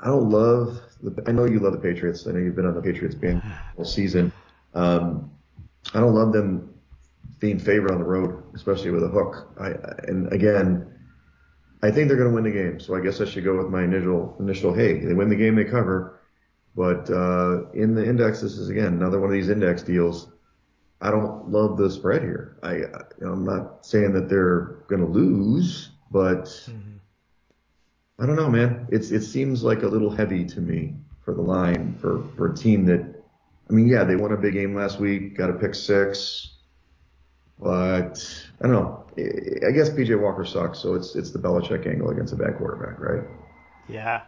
[0.00, 2.26] I don't love the, I know you love the Patriots.
[2.26, 3.42] I know you've been on the Patriots band
[3.76, 4.32] all season.
[4.74, 5.30] Um,
[5.92, 6.73] I don't love them
[7.38, 9.52] being favored on the road, especially with a hook.
[9.60, 9.70] I,
[10.08, 10.90] and again,
[11.82, 12.80] I think they're going to win the game.
[12.80, 15.54] So I guess I should go with my initial, initial, hey, they win the game,
[15.54, 16.20] they cover.
[16.74, 20.32] But uh, in the index, this is again another one of these index deals.
[21.00, 22.56] I don't love the spread here.
[22.62, 22.88] I, you
[23.20, 26.96] know, I'm not saying that they're going to lose, but mm-hmm.
[28.18, 28.88] I don't know, man.
[28.90, 30.94] It's it seems like a little heavy to me
[31.24, 33.22] for the line for for a team that.
[33.68, 36.53] I mean, yeah, they won a big game last week, got a pick six,
[37.58, 39.04] but I don't know.
[39.16, 42.98] I guess PJ Walker sucks, so it's it's the Belichick angle against a bad quarterback,
[42.98, 43.22] right?
[43.88, 44.22] Yeah,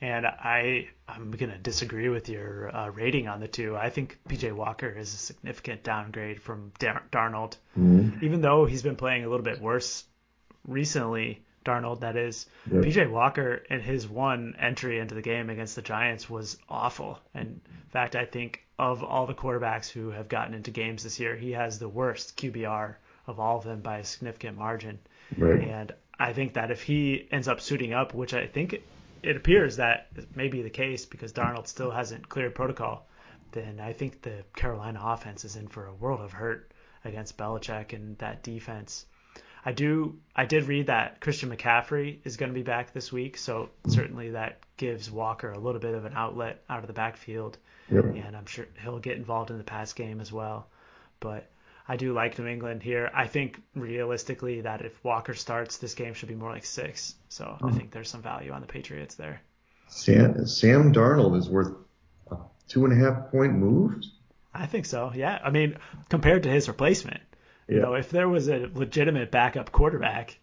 [0.00, 3.76] and I I'm gonna disagree with your uh, rating on the two.
[3.76, 8.24] I think PJ Walker is a significant downgrade from Dar- Darnold, mm-hmm.
[8.24, 10.04] even though he's been playing a little bit worse
[10.66, 11.45] recently.
[11.66, 12.46] Darnold, that is.
[12.70, 12.84] Yep.
[12.84, 17.18] PJ Walker in his one entry into the game against the Giants was awful.
[17.34, 21.20] And in fact, I think of all the quarterbacks who have gotten into games this
[21.20, 22.94] year, he has the worst QBR
[23.26, 24.98] of all of them by a significant margin.
[25.36, 25.60] Right.
[25.60, 28.80] And I think that if he ends up suiting up, which I think
[29.22, 33.06] it appears that may be the case because Darnold still hasn't cleared protocol,
[33.52, 36.72] then I think the Carolina offense is in for a world of hurt
[37.04, 39.06] against Belichick and that defense.
[39.66, 43.36] I do I did read that Christian McCaffrey is going to be back this week,
[43.36, 47.58] so certainly that gives Walker a little bit of an outlet out of the backfield,
[47.90, 48.04] yep.
[48.04, 50.68] and I'm sure he'll get involved in the pass game as well.
[51.18, 51.50] But
[51.88, 53.10] I do like New England here.
[53.12, 57.16] I think realistically that if Walker starts, this game should be more like six.
[57.28, 57.76] So I hmm.
[57.76, 59.40] think there's some value on the Patriots there.
[59.88, 61.74] Sam, Sam Darnold is worth
[62.30, 62.36] a
[62.68, 64.12] two and a half point moves.
[64.54, 65.10] I think so.
[65.12, 65.40] Yeah.
[65.42, 67.20] I mean, compared to his replacement,
[67.68, 67.76] yeah.
[67.76, 70.38] you know, if there was a legitimate backup quarterback,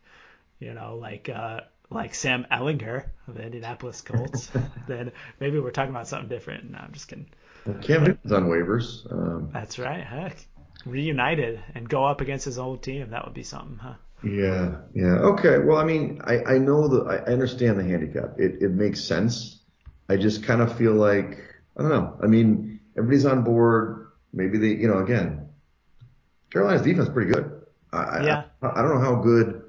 [0.59, 4.49] you know, like uh, like Sam Ehlinger of the Indianapolis Colts,
[4.87, 6.71] then maybe we're talking about something different.
[6.71, 7.27] No, I'm just kidding.
[7.65, 9.11] Well, Cam Newton's on waivers.
[9.11, 10.03] Um, That's right.
[10.03, 10.45] Heck
[10.85, 13.09] reunited and go up against his old team.
[13.09, 13.93] That would be something, huh?
[14.23, 15.19] Yeah, yeah.
[15.19, 15.59] Okay.
[15.59, 18.39] Well, I mean, I, I know that I understand the handicap.
[18.39, 19.59] It it makes sense.
[20.09, 21.39] I just kind of feel like
[21.77, 22.17] I don't know.
[22.23, 24.11] I mean, everybody's on board.
[24.31, 25.42] Maybe they, you know, again,
[26.53, 27.63] Carolina's defense is pretty good.
[27.91, 28.43] I, yeah.
[28.61, 29.63] I, I don't know how good.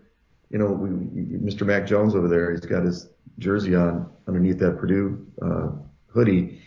[0.50, 1.66] You know, we, Mr.
[1.66, 3.08] Mac Jones over there, he's got his
[3.38, 5.70] jersey on underneath that Purdue uh,
[6.08, 6.60] hoodie.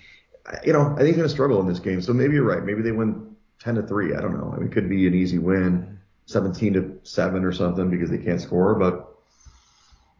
[0.65, 2.01] You know, I think he's going to struggle in this game.
[2.01, 2.63] So maybe you're right.
[2.63, 4.15] Maybe they win 10 to 3.
[4.15, 4.51] I don't know.
[4.53, 8.17] I mean, it could be an easy win, 17 to 7 or something because they
[8.17, 9.15] can't score, but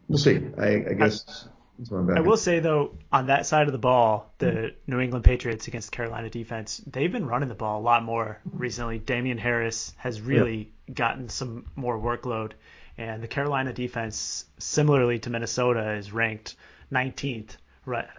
[0.06, 0.46] we'll see.
[0.58, 1.48] I, I guess.
[1.90, 4.92] I, will say though, on that side of the ball, the mm-hmm.
[4.92, 8.98] New England Patriots against Carolina defense, they've been running the ball a lot more recently.
[8.98, 10.94] Damien Harris has really yeah.
[10.94, 12.52] gotten some more workload,
[12.96, 16.56] and the Carolina defense, similarly to Minnesota, is ranked
[16.90, 17.56] 19th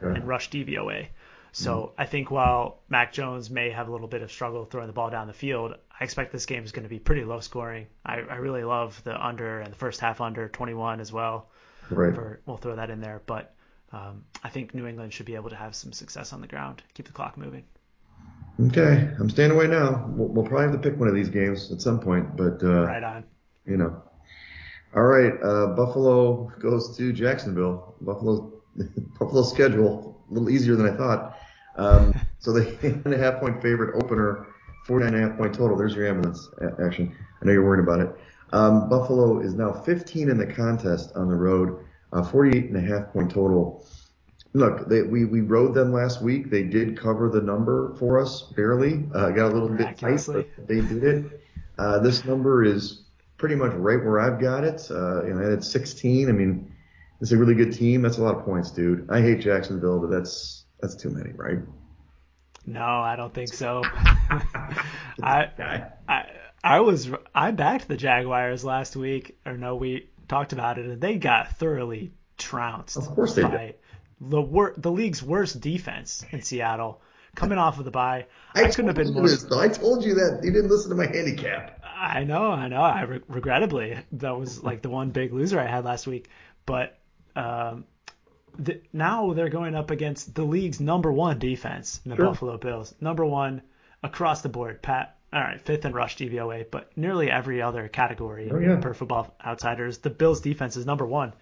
[0.01, 1.07] in rush DVOA.
[1.51, 2.01] So mm-hmm.
[2.01, 5.09] I think while Mac Jones may have a little bit of struggle throwing the ball
[5.09, 7.87] down the field, I expect this game is going to be pretty low scoring.
[8.05, 11.49] I, I really love the under and the first half under 21 as well.
[11.89, 12.13] Right.
[12.13, 13.53] For, we'll throw that in there, but
[13.91, 16.83] um, I think New England should be able to have some success on the ground,
[16.93, 17.63] keep the clock moving.
[18.67, 20.05] Okay, I'm staying away now.
[20.09, 22.85] We'll, we'll probably have to pick one of these games at some point, but uh,
[22.85, 23.23] right on.
[23.65, 24.03] You know.
[24.95, 27.95] All right, uh, Buffalo goes to Jacksonville.
[28.01, 28.61] Buffalo
[29.19, 31.37] Buffalo schedule a little easier than I thought.
[31.77, 34.47] Um, so the and a half point favorite opener,
[34.85, 35.77] 49 and a half point total.
[35.77, 36.49] There's your ambulance
[36.83, 37.15] action.
[37.41, 38.09] I know you're worried about it.
[38.51, 42.81] Um, Buffalo is now 15 in the contest on the road, uh, 48 and a
[42.81, 43.85] half point total.
[44.53, 46.49] Look, they, we we rode them last week.
[46.49, 49.05] They did cover the number for us barely.
[49.13, 51.41] Uh, got a little bit tight, but they did it.
[51.77, 53.03] Uh, this number is
[53.37, 54.87] pretty much right where I've got it.
[54.89, 56.29] Uh, you know, I had 16.
[56.29, 56.73] I mean,
[57.21, 58.01] it's a really good team.
[58.01, 59.07] That's a lot of points, dude.
[59.11, 61.59] I hate Jacksonville, but that's that's too many, right?
[62.65, 63.83] No, I don't think so.
[65.21, 66.18] I, I
[66.63, 71.01] I was I backed the Jaguars last week, or no, we talked about it, and
[71.01, 72.97] they got thoroughly trounced.
[72.97, 73.75] Of course they by did.
[74.21, 77.01] The wor- the league's worst defense in Seattle,
[77.35, 78.25] coming off of the bye.
[78.53, 79.27] I, I couldn't have been more.
[79.27, 79.59] This, though.
[79.59, 81.81] I told you that you didn't listen to my handicap.
[81.83, 82.81] I know, I know.
[82.81, 86.29] I re- regrettably that was like the one big loser I had last week,
[86.65, 86.97] but
[87.35, 87.85] um,
[88.57, 92.25] the, now they're going up against the league's number one defense in the sure.
[92.25, 92.93] Buffalo Bills.
[92.99, 93.61] Number one
[94.03, 94.81] across the board.
[94.81, 98.77] Pat, all right, fifth in rush DVOA, but nearly every other category oh, yeah.
[98.77, 101.33] per Football Outsiders, the Bills defense is number one,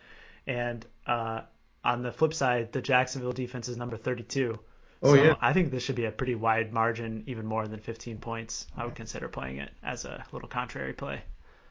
[0.46, 1.42] and uh,
[1.84, 4.60] on the flip side, the Jacksonville defense is number 32.
[5.04, 5.36] Oh so yeah.
[5.40, 8.66] I think this should be a pretty wide margin, even more than 15 points.
[8.76, 11.22] I would consider playing it as a little contrary play.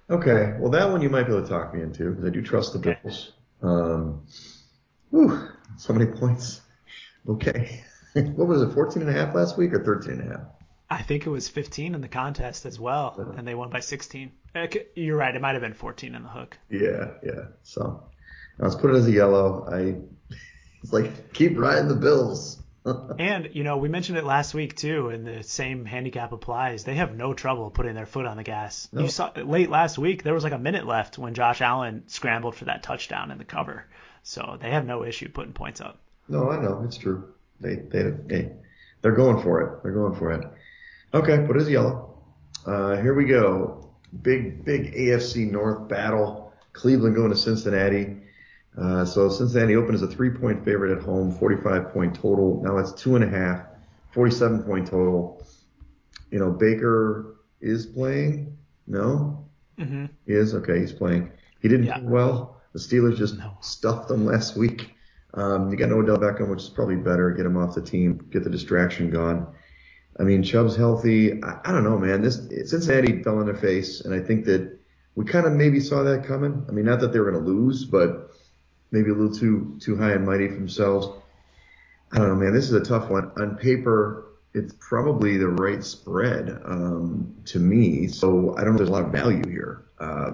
[0.09, 2.41] Okay, well that one you might be able to talk me into because I do
[2.41, 2.99] trust the okay.
[3.03, 3.33] Bills.
[3.62, 4.23] Um,
[5.11, 6.61] whew, so many points.
[7.29, 7.85] Okay.
[8.12, 10.47] what was it, 14 and a half last week or 13 and a half?
[10.89, 14.30] I think it was 15 in the contest as well, and they won by 16.
[14.95, 15.34] You're right.
[15.34, 16.57] It might have been 14 in the hook.
[16.70, 17.47] Yeah, yeah.
[17.62, 18.05] So
[18.59, 19.68] let's put it as a yellow.
[19.70, 19.97] I
[20.82, 22.62] it's like keep riding the Bills.
[23.18, 26.84] and you know, we mentioned it last week too, and the same handicap applies.
[26.84, 28.89] They have no trouble putting their foot on the gas.
[28.93, 29.03] No.
[29.03, 32.55] You saw late last week there was like a minute left when Josh Allen scrambled
[32.55, 33.87] for that touchdown in the cover,
[34.22, 35.99] so they have no issue putting points up.
[36.28, 37.34] No, I know it's true.
[37.61, 38.53] They they they
[39.03, 39.82] they're going for it.
[39.82, 40.47] They're going for it.
[41.17, 42.14] Okay, what is yellow.
[42.67, 43.91] Uh, here we go.
[44.21, 46.53] Big big AFC North battle.
[46.75, 48.19] Cleveland going to Cincinnati.
[48.77, 52.61] Uh, so Cincinnati opened as a three-point favorite at home, 45-point total.
[52.62, 53.64] Now it's two and a half,
[54.14, 55.43] 47-point total.
[56.31, 58.59] You know, Baker is playing.
[58.87, 59.49] No,
[59.79, 60.07] mm-hmm.
[60.27, 60.55] he is.
[60.55, 61.33] Okay, he's playing.
[61.62, 61.97] He didn't yeah.
[61.97, 62.61] play well.
[62.75, 63.57] The Steelers just no.
[63.62, 64.95] stuffed them last week.
[65.33, 67.31] Um, you got no Odell Beckham, which is probably better.
[67.31, 68.29] Get him off the team.
[68.31, 69.55] Get the distraction gone.
[70.19, 71.43] I mean, Chubb's healthy.
[71.43, 72.23] I, I don't know, man.
[72.23, 72.37] This
[72.71, 74.79] Cincinnati fell on their face, and I think that
[75.14, 76.64] we kind of maybe saw that coming.
[76.69, 78.31] I mean, not that they were going to lose, but
[78.91, 81.09] maybe a little too too high and mighty for themselves.
[82.12, 82.55] I don't know, man.
[82.55, 83.31] This is a tough one.
[83.39, 88.09] On paper, it's probably the right spread um, to me.
[88.09, 88.79] So I don't know.
[88.79, 89.85] There's a lot of value here.
[89.99, 90.33] Uh,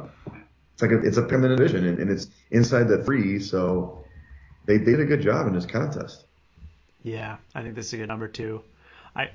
[0.73, 3.39] it's like a, it's a feminine division, and, and it's inside the three.
[3.41, 4.05] So
[4.67, 6.25] they, they did a good job in this contest.
[7.03, 8.63] Yeah, I think this is a good number too.
[9.17, 9.31] I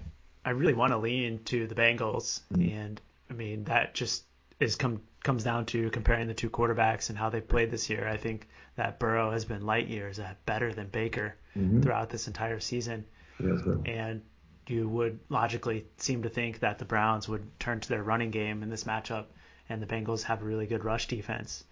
[0.48, 2.74] I really want to lean to the Bengals, mm-hmm.
[2.74, 4.24] and I mean that just
[4.62, 8.08] is come comes down to comparing the two quarterbacks and how they played this year.
[8.08, 11.82] I think that Burrow has been light years better than Baker mm-hmm.
[11.82, 13.04] throughout this entire season.
[13.44, 14.22] Yeah, and
[14.68, 18.64] you would logically seem to think that the Browns would turn to their running game
[18.64, 19.26] in this matchup,
[19.68, 21.66] and the Bengals have a really good rush defense.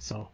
[0.00, 0.28] So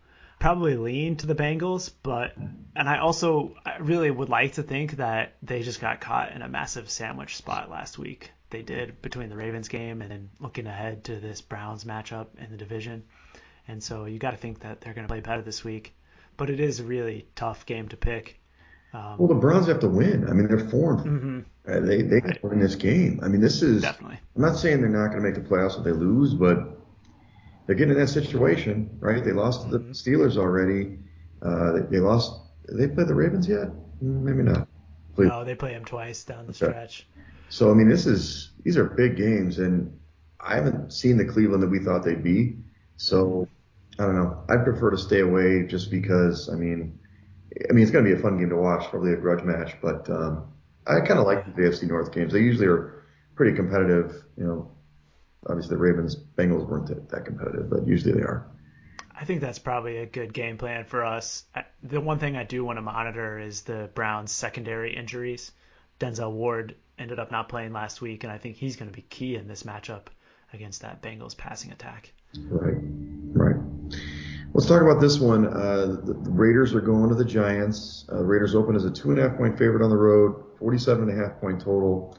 [0.45, 4.99] probably lean to the Bengals, but and I also I really would like to think
[4.99, 9.30] that they just got caught in a massive sandwich spot last week they did between
[9.30, 13.05] the Ravens game and then looking ahead to this Browns matchup in the division.
[13.66, 15.95] And so you got to think that they're going to play better this week.
[16.36, 18.38] But it is a really tough game to pick.
[18.92, 20.28] Um, well, the Browns have to win.
[20.28, 21.07] I mean, they're formed.
[21.07, 21.40] Mm-hmm.
[21.66, 22.45] Uh, they they right.
[22.45, 23.20] win this game.
[23.22, 24.18] I mean, this is definitely.
[24.36, 26.84] I'm not saying they're not going to make the playoffs if they lose, but
[27.66, 29.24] they're getting in that situation, right?
[29.24, 29.92] They lost to the mm-hmm.
[29.92, 30.98] Steelers already.
[31.42, 32.40] Uh, they, they, lost.
[32.68, 33.68] They played the Ravens yet?
[34.02, 34.68] Mm, maybe not.
[35.14, 35.28] Played.
[35.28, 36.72] No, they play them twice down the okay.
[36.72, 37.06] stretch.
[37.48, 39.98] So I mean, this is these are big games, and
[40.40, 42.56] I haven't seen the Cleveland that we thought they'd be.
[42.96, 43.48] So
[43.98, 44.44] I don't know.
[44.48, 46.48] I prefer to stay away just because.
[46.50, 46.98] I mean,
[47.68, 49.76] I mean it's going to be a fun game to watch, probably a grudge match,
[49.80, 50.52] but um,
[50.86, 52.32] I kind of like the AFC North games.
[52.32, 53.04] They usually are
[53.36, 54.24] pretty competitive.
[54.36, 54.72] You know,
[55.47, 58.47] obviously the Ravens Bengals weren't that competitive, but usually they are.
[59.16, 61.45] I think that's probably a good game plan for us.
[61.82, 65.53] The one thing I do want to monitor is the Browns' secondary injuries.
[66.01, 69.03] Denzel Ward ended up not playing last week, and I think he's going to be
[69.03, 70.07] key in this matchup
[70.53, 72.12] against that Bengals passing attack.
[72.49, 72.76] Right,
[73.32, 73.57] right.
[74.53, 75.47] Let's talk about this one.
[75.47, 78.07] Uh, the, the, Raiders are going to the Giants.
[78.11, 81.09] Uh, Raiders open as a two and a half point favorite on the road, 47
[81.09, 82.16] and a half point total.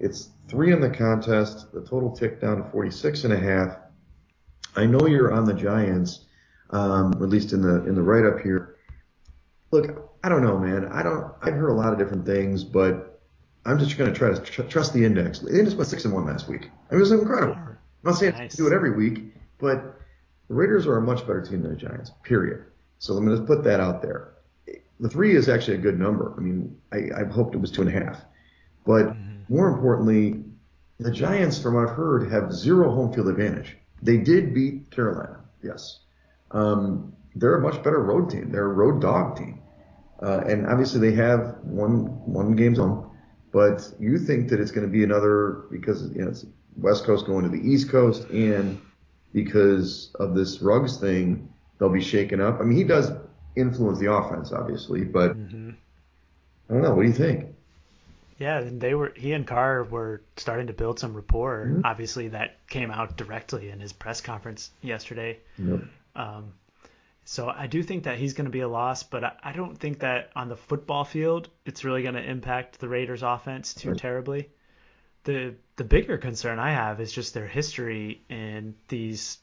[0.00, 1.72] It's three in the contest.
[1.72, 3.76] The total ticked down to 46 and a half.
[4.76, 6.26] I know you're on the Giants,
[6.70, 8.76] um, at least in the in the write up here.
[9.70, 10.86] Look, I don't know, man.
[10.86, 11.32] I don't.
[11.42, 13.20] I've heard a lot of different things, but
[13.64, 15.40] I'm just going to try to tr- trust the index.
[15.40, 16.62] The index went six and one last week.
[16.90, 17.54] I mean, it was incredible.
[17.54, 18.54] I'm not saying nice.
[18.54, 20.00] do it every week, but
[20.48, 22.12] the Raiders are a much better team than the Giants.
[22.22, 22.64] Period.
[22.98, 24.34] So let me just put that out there.
[25.00, 26.34] The three is actually a good number.
[26.36, 28.24] I mean, I, I hoped it was two and a half,
[28.88, 29.54] but mm-hmm.
[29.54, 30.42] more importantly,
[30.98, 33.76] the Giants, from what I've heard, have zero home field advantage.
[34.00, 36.00] They did beat Carolina, yes.
[36.52, 38.50] Um, they're a much better road team.
[38.50, 39.60] They're a road dog team.
[40.22, 43.10] Uh, and obviously they have one one game's home,
[43.52, 47.26] but you think that it's going to be another because you know it's West Coast
[47.26, 48.80] going to the East Coast, and
[49.34, 52.58] because of this Ruggs thing, they'll be shaken up.
[52.58, 53.12] I mean, he does
[53.54, 55.70] influence the offense, obviously, but mm-hmm.
[56.68, 56.94] I don't know.
[56.94, 57.54] What do you think?
[58.38, 61.66] Yeah, and they were he and Carr were starting to build some rapport.
[61.66, 61.80] Mm-hmm.
[61.84, 65.40] Obviously, that came out directly in his press conference yesterday.
[65.58, 65.80] Yep.
[66.14, 66.52] Um,
[67.24, 69.98] so I do think that he's going to be a loss, but I, don't think
[69.98, 73.98] that on the football field it's really going to impact the Raiders' offense too right.
[73.98, 74.48] terribly.
[75.24, 79.38] The the bigger concern I have is just their history in these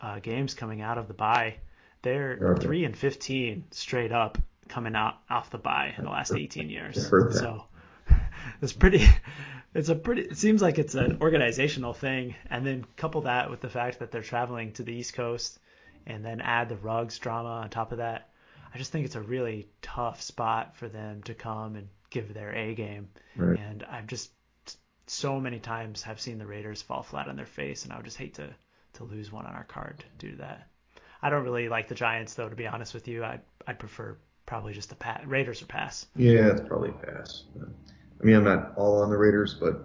[0.00, 1.56] uh, games coming out of the bye.
[2.02, 2.62] They're okay.
[2.62, 4.38] three and fifteen straight up
[4.68, 7.08] coming out off the bye in the last 18 years.
[7.08, 7.64] So
[8.60, 9.06] it's pretty.
[9.72, 10.22] It's a pretty.
[10.22, 14.10] It seems like it's an organizational thing, and then couple that with the fact that
[14.10, 15.60] they're traveling to the East Coast
[16.08, 18.30] and then add the Ruggs drama on top of that.
[18.74, 22.52] I just think it's a really tough spot for them to come and give their
[22.52, 23.10] A game.
[23.36, 23.60] Right.
[23.60, 24.30] And I've just
[25.06, 28.04] so many times have seen the Raiders fall flat on their face, and I would
[28.04, 28.48] just hate to
[28.94, 30.68] to lose one on our card due to that.
[31.22, 33.24] I don't really like the Giants though, to be honest with you.
[33.24, 34.16] I'd I'd prefer
[34.46, 36.06] probably just the pat Raiders or pass.
[36.16, 37.44] Yeah, it's probably pass.
[38.20, 39.82] I mean, I'm not all on the Raiders, but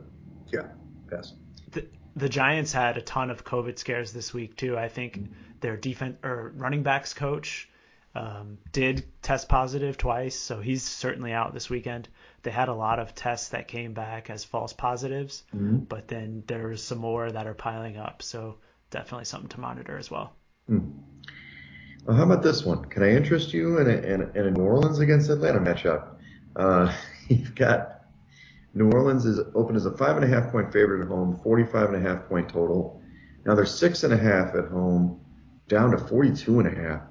[0.52, 0.68] yeah,
[1.10, 1.34] pass.
[1.72, 4.78] The, the Giants had a ton of COVID scares this week too.
[4.78, 5.30] I think
[5.62, 7.70] their defense or running backs coach
[8.14, 12.08] um, did test positive twice, so he's certainly out this weekend.
[12.44, 15.78] They had a lot of tests that came back as false positives, mm-hmm.
[15.80, 18.22] but then there's some more that are piling up.
[18.22, 18.58] So
[18.90, 20.34] definitely something to monitor as well.
[20.70, 20.94] Mm.
[22.06, 22.86] Well, how about this one?
[22.86, 26.16] Can I interest you in a, in a, in a New Orleans against Atlanta matchup?
[26.56, 26.94] Uh,
[27.28, 27.95] you've got
[28.76, 31.94] New Orleans is open as a five and a half point favorite at home, 45
[31.94, 33.02] and a half point total.
[33.46, 35.22] Now they're six and a half at home
[35.70, 37.02] down to 42 and a half.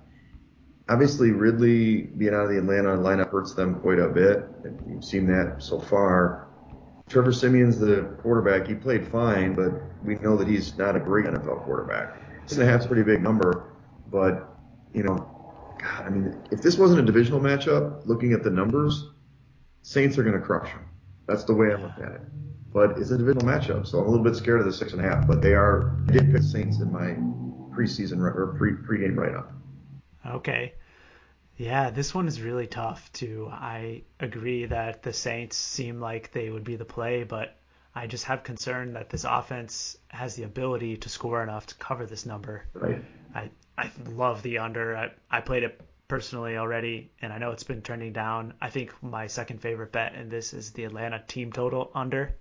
[0.91, 4.45] Obviously, Ridley being out of the Atlanta lineup hurts them quite a bit.
[4.87, 6.49] You've seen that so far.
[7.09, 8.67] Trevor Siemian's the quarterback.
[8.67, 9.73] He played fine, but
[10.05, 12.21] we know that he's not a great NFL quarterback.
[12.43, 13.73] Six and a half is a pretty big number,
[14.11, 14.55] but
[14.93, 15.17] you know,
[15.79, 19.09] God, I mean, if this wasn't a divisional matchup, looking at the numbers,
[19.81, 20.85] Saints are going to crush them.
[21.27, 22.21] That's the way I look at it.
[22.73, 25.01] But it's a divisional matchup, so I'm a little bit scared of the six and
[25.01, 25.27] a half.
[25.27, 27.17] But they are I did pick Saints in my
[27.75, 29.53] preseason or pre pregame write up.
[30.27, 30.75] Okay.
[31.57, 33.49] Yeah, this one is really tough too.
[33.51, 37.57] I agree that the Saints seem like they would be the play, but
[37.95, 42.07] I just have concern that this offense has the ability to score enough to cover
[42.07, 42.65] this number.
[42.73, 43.03] Right.
[43.35, 44.97] I I love the under.
[44.97, 48.55] I, I played it personally already, and I know it's been trending down.
[48.61, 52.37] I think my second favorite bet in this is the Atlanta team total under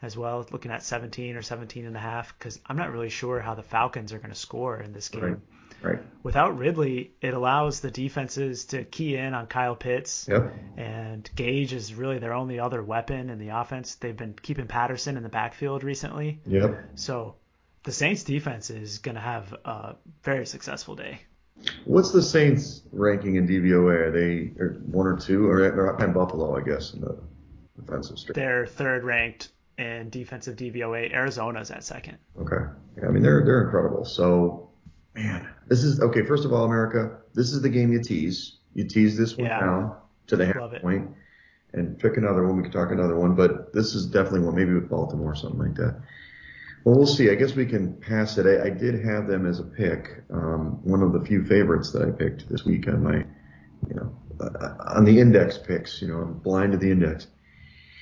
[0.00, 3.40] as well, looking at 17 or 17 and a half, because I'm not really sure
[3.40, 5.22] how the Falcons are going to score in this game.
[5.22, 5.38] Right.
[5.82, 5.98] Right.
[6.22, 10.28] Without Ridley, it allows the defenses to key in on Kyle Pitts.
[10.30, 10.54] Yep.
[10.76, 13.96] And Gage is really their only other weapon in the offense.
[13.96, 16.40] They've been keeping Patterson in the backfield recently.
[16.46, 16.84] Yep.
[16.94, 17.34] So
[17.82, 21.20] the Saints defense is going to have a very successful day.
[21.84, 23.94] What's the Saints ranking in DVOA?
[23.94, 24.46] Are they
[24.86, 27.18] one or two, or they're behind Buffalo, I guess, in the
[27.76, 28.36] defensive strength?
[28.36, 31.12] They're third ranked and defensive DVOA.
[31.12, 32.18] Arizona's at second.
[32.40, 32.64] Okay.
[32.98, 34.04] Yeah, I mean they're they're incredible.
[34.04, 34.70] So,
[35.14, 36.22] man, this is okay.
[36.22, 38.58] First of all, America, this is the game you tease.
[38.74, 39.60] You tease this one yeah.
[39.60, 39.96] down
[40.28, 41.10] to the half point,
[41.72, 42.56] and pick another one.
[42.56, 44.54] We could talk another one, but this is definitely one.
[44.54, 46.00] Maybe with Baltimore or something like that.
[46.84, 47.30] Well, we'll see.
[47.30, 48.46] I guess we can pass it.
[48.46, 52.02] I, I did have them as a pick, um, one of the few favorites that
[52.02, 53.18] I picked this week on my,
[53.88, 56.02] you know, uh, on the index picks.
[56.02, 57.28] You know, I'm blind to the index.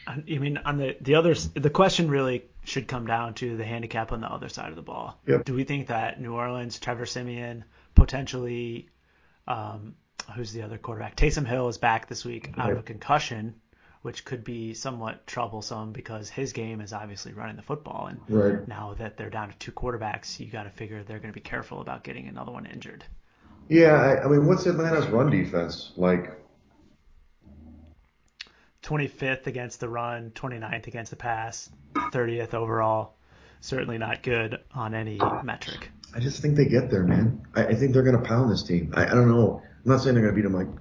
[0.07, 4.13] I mean, on the the other, the question really should come down to the handicap
[4.13, 5.21] on the other side of the ball.
[5.27, 5.45] Yep.
[5.45, 7.65] Do we think that New Orleans, Trevor Siemian,
[7.95, 8.89] potentially,
[9.47, 9.95] um,
[10.35, 11.17] who's the other quarterback?
[11.17, 13.55] Taysom Hill is back this week out of a concussion.
[14.03, 18.07] Which could be somewhat troublesome because his game is obviously running the football.
[18.07, 18.67] And right.
[18.67, 21.41] now that they're down to two quarterbacks, you got to figure they're going to be
[21.41, 23.05] careful about getting another one injured.
[23.69, 26.37] Yeah, I, I mean, what's Atlanta's run defense like?
[28.83, 33.15] 25th against the run, 29th against the pass, 30th overall.
[33.61, 35.91] Certainly not good on any metric.
[36.15, 37.47] I just think they get there, man.
[37.55, 38.95] I, I think they're going to pound this team.
[38.97, 39.63] I, I don't know.
[39.63, 40.81] I'm not saying they're going to beat them like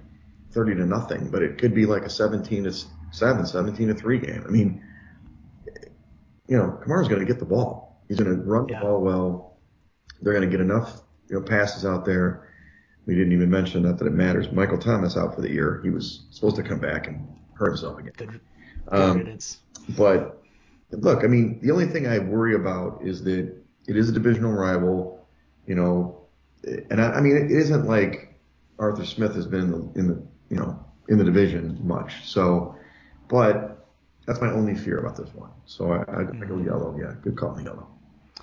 [0.52, 2.72] 30 to nothing, but it could be like a 17 to
[3.10, 4.44] 7, 17 to 3 game.
[4.46, 4.82] I mean,
[6.46, 8.02] you know, Kamara's going to get the ball.
[8.08, 8.80] He's going to run the yeah.
[8.80, 9.58] ball well.
[10.20, 12.48] They're going to get enough, you know, passes out there.
[13.06, 14.52] We didn't even mention that that it matters.
[14.52, 15.80] Michael Thomas out for the year.
[15.82, 18.12] He was supposed to come back and hurt himself again.
[18.16, 18.40] Good, good
[18.92, 19.38] um,
[19.90, 20.42] but
[20.90, 23.54] look, I mean, the only thing I worry about is that
[23.86, 25.26] it is a divisional rival,
[25.66, 26.26] you know,
[26.64, 28.38] and I, I mean, it isn't like
[28.78, 32.28] Arthur Smith has been in the, in the, you know, in the division much.
[32.28, 32.76] So,
[33.30, 33.86] but
[34.26, 35.50] that's my only fear about this one.
[35.64, 36.66] So I, I, I go mm-hmm.
[36.66, 36.96] yellow.
[37.00, 37.86] Yeah, good call, yellow.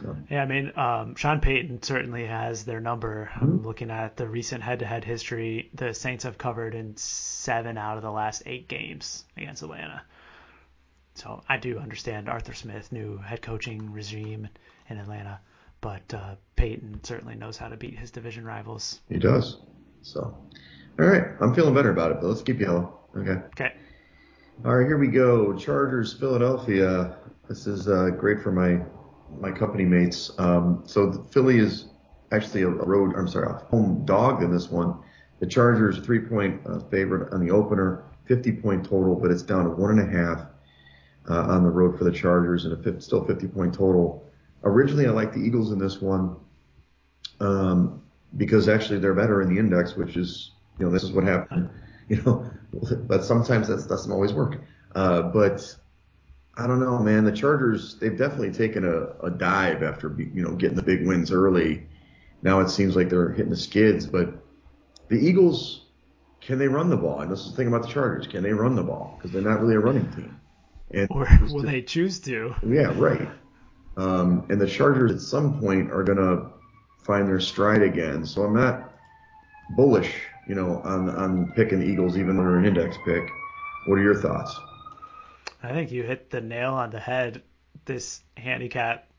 [0.04, 0.14] Yeah.
[0.30, 3.30] yeah, I mean, um, Sean Payton certainly has their number.
[3.34, 3.46] Mm-hmm.
[3.46, 5.70] I'm looking at the recent head-to-head history.
[5.74, 10.04] The Saints have covered in seven out of the last eight games against Atlanta.
[11.16, 14.48] So I do understand Arthur Smith, new head coaching regime
[14.88, 15.40] in Atlanta,
[15.82, 19.00] but uh, Payton certainly knows how to beat his division rivals.
[19.10, 19.58] He does.
[20.04, 20.38] So,
[21.00, 23.00] all right, I'm feeling better about it, but let's keep yellow.
[23.16, 23.42] Okay.
[23.48, 23.74] Okay.
[24.66, 25.56] All right, here we go.
[25.56, 27.16] Chargers, Philadelphia.
[27.48, 28.82] This is uh, great for my
[29.40, 30.32] my company mates.
[30.40, 31.90] Um, so Philly is
[32.32, 33.14] actually a road.
[33.16, 34.98] I'm sorry, a home dog in this one.
[35.40, 39.66] The Chargers three point uh, favorite on the opener, 50 point total, but it's down
[39.66, 40.48] to one and a half
[41.30, 44.28] uh, on the road for the Chargers and a still 50 point total.
[44.64, 46.36] Originally, I liked the Eagles in this one
[47.40, 48.02] um,
[48.38, 51.70] because actually they're better in the index, which is you know this is what happened.
[52.10, 52.50] You know,
[53.06, 54.62] but sometimes that doesn't always work.
[54.96, 55.76] Uh, but
[56.56, 57.26] I don't know, man.
[57.26, 61.32] The Chargers, they've definitely taken a, a dive after, you know, getting the big wins
[61.32, 61.86] early.
[62.42, 64.34] Now it seems like they're hitting the skids, but
[65.10, 65.86] the Eagles,
[66.42, 67.22] can they run the ball?
[67.22, 68.26] And this is the thing about the Chargers.
[68.26, 69.16] Can they run the ball?
[69.18, 70.40] Because they're not really a running team.
[70.92, 72.56] And or will they choose to?
[72.66, 73.28] Yeah, right.
[73.98, 76.52] Um, and the Chargers at some point are going to
[77.04, 78.26] find their stride again.
[78.26, 78.94] So I'm not
[79.76, 80.14] bullish,
[80.48, 83.30] you know, on, on picking the Eagles, even though they're an index pick.
[83.86, 84.60] What are your thoughts?
[85.62, 87.44] I think you hit the nail on the head.
[87.86, 89.10] This handicap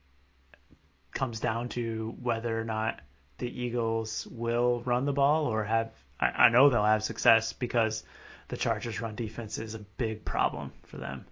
[1.12, 3.00] comes down to whether or not
[3.38, 5.92] the Eagles will run the ball or have.
[6.20, 8.04] I, I know they'll have success because
[8.48, 11.26] the Chargers' run defense is a big problem for them.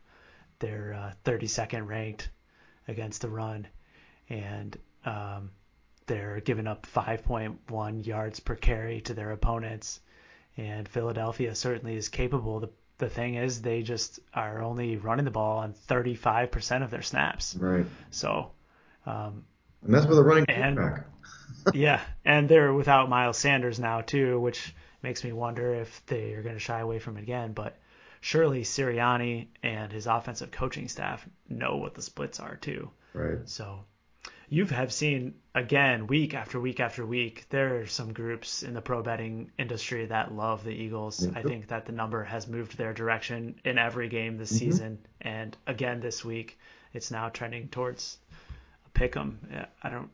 [0.58, 2.30] They're uh, 32nd ranked
[2.88, 3.66] against the run,
[4.28, 5.50] and um,
[6.06, 10.00] they're giving up 5.1 yards per carry to their opponents.
[10.56, 12.60] And Philadelphia certainly is capable.
[12.60, 17.02] The the thing is they just are only running the ball on 35% of their
[17.02, 17.54] snaps.
[17.54, 17.86] Right.
[18.10, 18.52] So,
[19.04, 19.44] um,
[19.82, 21.04] and that's with a running and,
[21.74, 26.42] yeah, and they're without Miles Sanders now too, which makes me wonder if they are
[26.42, 27.52] going to shy away from it again.
[27.52, 27.76] But
[28.20, 32.90] surely Sirianni and his offensive coaching staff know what the splits are too.
[33.12, 33.38] Right.
[33.44, 33.84] So
[34.48, 38.80] you have seen again week after week after week there are some groups in the
[38.80, 41.36] pro betting industry that love the eagles mm-hmm.
[41.36, 44.70] i think that the number has moved their direction in every game this mm-hmm.
[44.70, 46.58] season and again this week
[46.92, 48.18] it's now trending towards
[48.86, 49.38] a pick 'em
[49.82, 50.10] i don't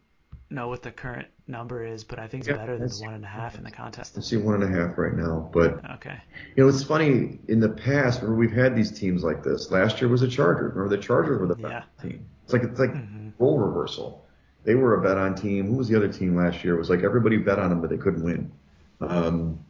[0.52, 3.14] know what the current number is but i think it's yeah, better than the one
[3.14, 5.84] and a half in the contest i see one and a half right now but
[5.90, 6.18] okay
[6.54, 10.00] you know it's funny in the past where we've had these teams like this last
[10.00, 11.82] year was a chargers remember the chargers were the yeah.
[12.00, 13.30] team it's like it's like mm-hmm.
[13.38, 14.22] role reversal
[14.64, 15.66] they were a bet on team.
[15.66, 16.74] Who was the other team last year?
[16.74, 18.52] It was like everybody bet on them, but they couldn't win.
[19.00, 19.64] Um,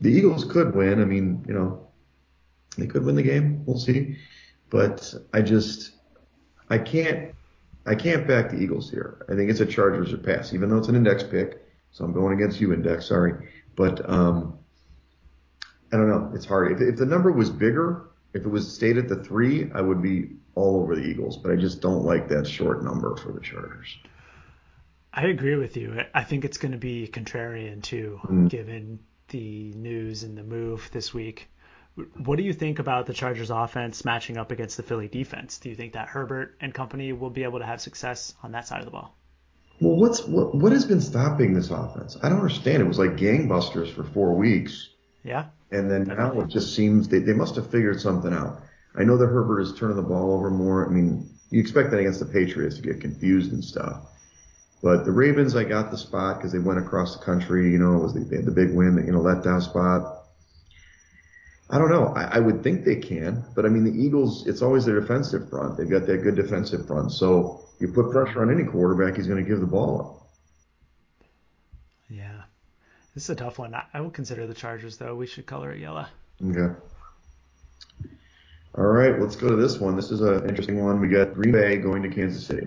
[0.00, 1.00] the Eagles could win.
[1.00, 1.88] I mean, you know,
[2.76, 3.64] they could win the game.
[3.64, 4.18] We'll see.
[4.68, 5.92] But I just,
[6.68, 7.34] I can't,
[7.86, 9.24] I can't back the Eagles here.
[9.28, 11.60] I think it's a Chargers or pass, even though it's an index pick.
[11.90, 13.06] So I'm going against you, index.
[13.06, 14.58] Sorry, but um,
[15.92, 16.32] I don't know.
[16.34, 16.72] It's hard.
[16.72, 20.02] If, if the number was bigger, if it was stayed at the three, I would
[20.02, 21.36] be all over the Eagles.
[21.36, 23.96] But I just don't like that short number for the Chargers.
[25.12, 26.00] I agree with you.
[26.12, 28.48] I think it's going to be contrarian too, mm.
[28.48, 31.48] given the news and the move this week.
[32.16, 35.58] What do you think about the Chargers offense matching up against the Philly defense?
[35.58, 38.66] Do you think that Herbert and company will be able to have success on that
[38.66, 39.16] side of the ball?
[39.80, 42.16] Well, what's what, what has been stopping this offense?
[42.22, 42.82] I don't understand.
[42.82, 44.88] It was like gangbusters for four weeks.
[45.22, 45.46] Yeah.
[45.70, 46.38] And then definitely.
[46.38, 48.62] now it just seems they, they must have figured something out.
[48.96, 50.86] I know that Herbert is turning the ball over more.
[50.86, 54.02] I mean, you expect that against the Patriots to get confused and stuff.
[54.82, 57.70] But the Ravens, I got the spot because they went across the country.
[57.72, 60.23] You know, it was the, they had the big win, you know, letdown spot.
[61.70, 62.08] I don't know.
[62.14, 65.48] I, I, would think they can, but I mean, the Eagles, it's always their defensive
[65.48, 65.78] front.
[65.78, 67.10] They've got that good defensive front.
[67.12, 71.26] So you put pressure on any quarterback, he's going to give the ball up.
[72.10, 72.42] Yeah.
[73.14, 73.74] This is a tough one.
[73.74, 75.14] I, I would consider the Chargers, though.
[75.14, 76.06] We should color it yellow.
[76.44, 76.74] Okay.
[78.76, 79.94] All right, let's go to this one.
[79.94, 81.00] This is an interesting one.
[81.00, 82.66] We got Green Bay going to Kansas City.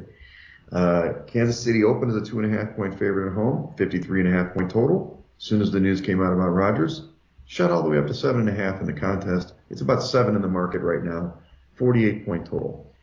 [0.72, 4.22] Uh, Kansas City opened as a two and a half point favorite at home, 53
[4.22, 5.26] and a half point total.
[5.38, 7.10] As soon as the news came out about Rodgers,
[7.48, 9.54] shot all the way up to seven and a half in the contest.
[9.70, 11.34] It's about seven in the market right now,
[11.76, 12.94] 48 point total.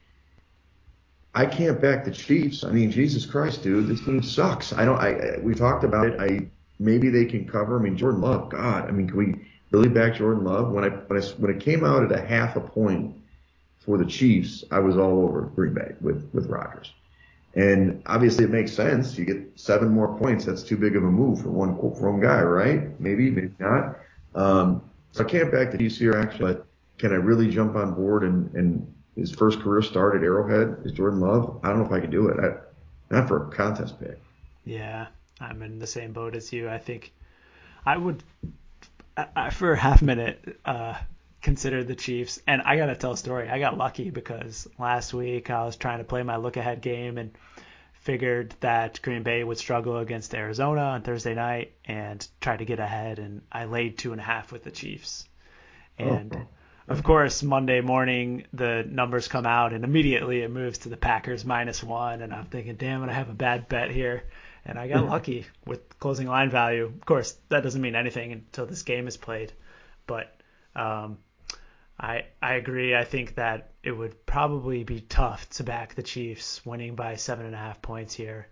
[1.35, 2.63] I can't back the Chiefs.
[2.63, 4.73] I mean, Jesus Christ, dude, this team sucks.
[4.73, 4.99] I don't.
[5.01, 6.21] I we talked about it.
[6.21, 7.79] I maybe they can cover.
[7.79, 8.51] I mean, Jordan Love.
[8.51, 9.35] God, I mean, can we
[9.73, 10.71] really back Jordan Love?
[10.71, 13.17] When I when I when it came out at a half a point
[13.81, 16.93] for the Chiefs, I was all over Green Bay with with Rodgers.
[17.57, 19.19] And obviously, it makes sense.
[19.19, 20.45] You get seven more points.
[20.45, 23.01] That's too big of a move for one for one guy, right?
[23.01, 23.97] Maybe, maybe not.
[24.35, 24.83] Um,
[25.13, 26.55] so I can't back the Chiefs here, actually.
[26.55, 26.67] But
[26.99, 30.93] can I really jump on board and, and his first career start at Arrowhead is
[30.93, 31.61] Jordan Love?
[31.63, 32.39] I don't know if I can do it.
[32.41, 34.21] I, not for a contest pick.
[34.65, 35.07] Yeah,
[35.41, 36.69] I'm in the same boat as you.
[36.69, 37.13] I think
[37.87, 38.23] I would,
[39.17, 40.95] I, for a half minute, uh,
[41.43, 42.41] consider the Chiefs.
[42.47, 43.49] And I got to tell a story.
[43.49, 47.19] I got lucky because last week I was trying to play my look ahead game
[47.19, 47.31] and
[48.05, 52.79] figured that Green Bay would struggle against Arizona on Thursday night and try to get
[52.79, 53.19] ahead.
[53.19, 55.27] And I laid two and a half with the Chiefs.
[55.99, 56.47] And oh.
[56.93, 61.47] of course, Monday morning the numbers come out and immediately it moves to the Packers
[61.47, 62.21] minus one.
[62.21, 64.25] And I'm thinking, damn it, I have a bad bet here.
[64.67, 66.85] And I got lucky with closing line value.
[66.85, 69.53] Of course, that doesn't mean anything until this game is played.
[70.07, 70.35] But
[70.77, 71.19] um,
[71.99, 72.95] I I agree.
[72.95, 77.47] I think that it would probably be tough to back the Chiefs winning by seven
[77.47, 78.49] and a half points here.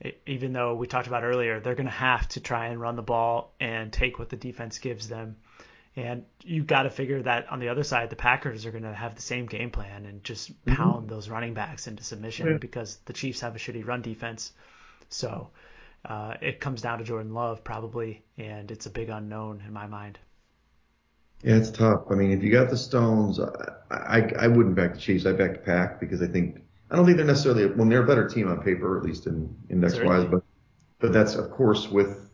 [0.00, 2.96] It, even though we talked about earlier, they're going to have to try and run
[2.96, 5.36] the ball and take what the defense gives them.
[5.96, 8.92] And you've got to figure that on the other side, the Packers are going to
[8.92, 10.74] have the same game plan and just mm-hmm.
[10.74, 12.58] pound those running backs into submission yeah.
[12.58, 14.52] because the Chiefs have a shitty run defense.
[15.08, 15.50] So
[16.04, 19.86] uh, it comes down to Jordan Love probably, and it's a big unknown in my
[19.86, 20.18] mind.
[21.42, 22.04] Yeah, it's tough.
[22.10, 23.48] I mean, if you got the Stones, I,
[23.90, 25.26] I, I wouldn't back the Chiefs.
[25.26, 28.06] I back the Pack because I think I don't think they're necessarily well, they're a
[28.06, 30.24] better team on paper, at least in index wise.
[30.24, 30.42] But
[30.98, 32.30] but that's of course with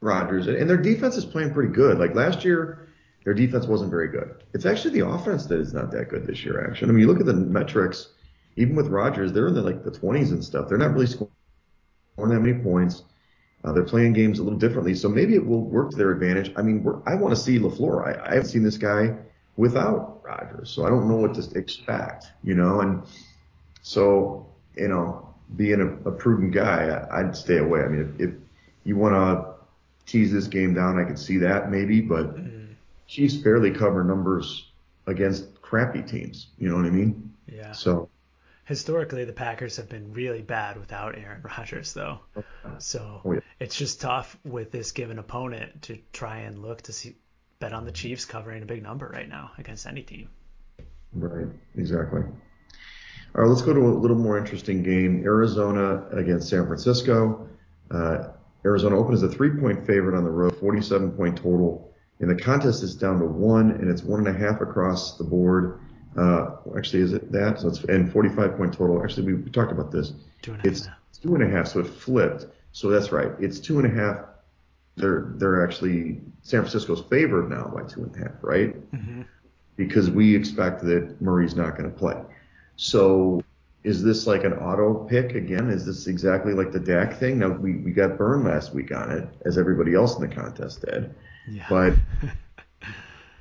[0.00, 1.98] Rodgers and their defense is playing pretty good.
[1.98, 2.88] Like last year,
[3.24, 4.44] their defense wasn't very good.
[4.52, 6.66] It's actually the offense that is not that good this year.
[6.68, 8.10] Actually, I mean, you look at the metrics,
[8.56, 10.68] even with Rodgers, they're in the like the 20s and stuff.
[10.68, 11.30] They're not really scoring
[12.18, 13.02] that many points.
[13.64, 16.52] Uh, they're playing games a little differently, so maybe it will work to their advantage.
[16.56, 18.06] I mean, I want to see LaFleur.
[18.06, 19.14] I, I haven't seen this guy
[19.56, 22.80] without Rodgers, so I don't know what to expect, you know.
[22.80, 23.02] And
[23.82, 24.46] so,
[24.76, 27.80] you know, being a, a prudent guy, I, would stay away.
[27.80, 28.34] I mean, if, if
[28.84, 29.54] you want to
[30.10, 32.68] tease this game down, I could see that maybe, but mm.
[33.06, 34.70] Chiefs barely cover numbers
[35.06, 36.48] against crappy teams.
[36.58, 37.32] You know what I mean?
[37.46, 37.72] Yeah.
[37.72, 38.08] So
[38.64, 42.20] historically the Packers have been really bad without Aaron Rodgers though.
[42.78, 43.40] So oh, yeah.
[43.60, 47.16] it's just tough with this given opponent to try and look to see
[47.58, 50.28] bet on the Chiefs covering a big number right now against any team.
[51.12, 51.46] Right,
[51.76, 52.22] exactly.
[52.22, 55.22] All right, let's go to a little more interesting game.
[55.24, 57.48] Arizona against San Francisco.
[57.90, 58.28] Uh,
[58.64, 61.92] Arizona opens a three-point favorite on the road, 47-point total.
[62.20, 65.24] And the contest is down to one, and it's one and a half across the
[65.24, 65.80] board.
[66.16, 67.60] Uh, actually, is it that?
[67.60, 69.02] So it's and 45 point total.
[69.02, 70.12] Actually, we, we talked about this.
[70.42, 70.72] Two and a half.
[70.72, 72.46] It's two and a half, so it flipped.
[72.72, 73.32] So that's right.
[73.40, 74.18] It's two and a half.
[74.96, 78.92] They're they're actually San Francisco's favored now by two and a half, right?
[78.92, 79.22] Mm-hmm.
[79.76, 82.20] Because we expect that Murray's not going to play.
[82.76, 83.42] So
[83.84, 85.68] is this like an auto pick again?
[85.68, 87.38] Is this exactly like the Dak thing?
[87.38, 90.84] Now we, we got burned last week on it, as everybody else in the contest
[90.84, 91.14] did.
[91.48, 91.66] Yeah.
[91.68, 91.94] But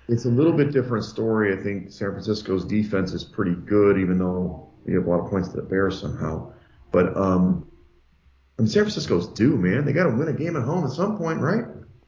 [0.08, 1.58] it's a little bit different story.
[1.58, 5.30] I think San Francisco's defense is pretty good, even though you have a lot of
[5.30, 6.54] points to the Bears somehow.
[6.91, 7.68] But um,
[8.58, 9.86] I mean, San Francisco's due, man.
[9.86, 11.66] They got to win a game at home at some point, right?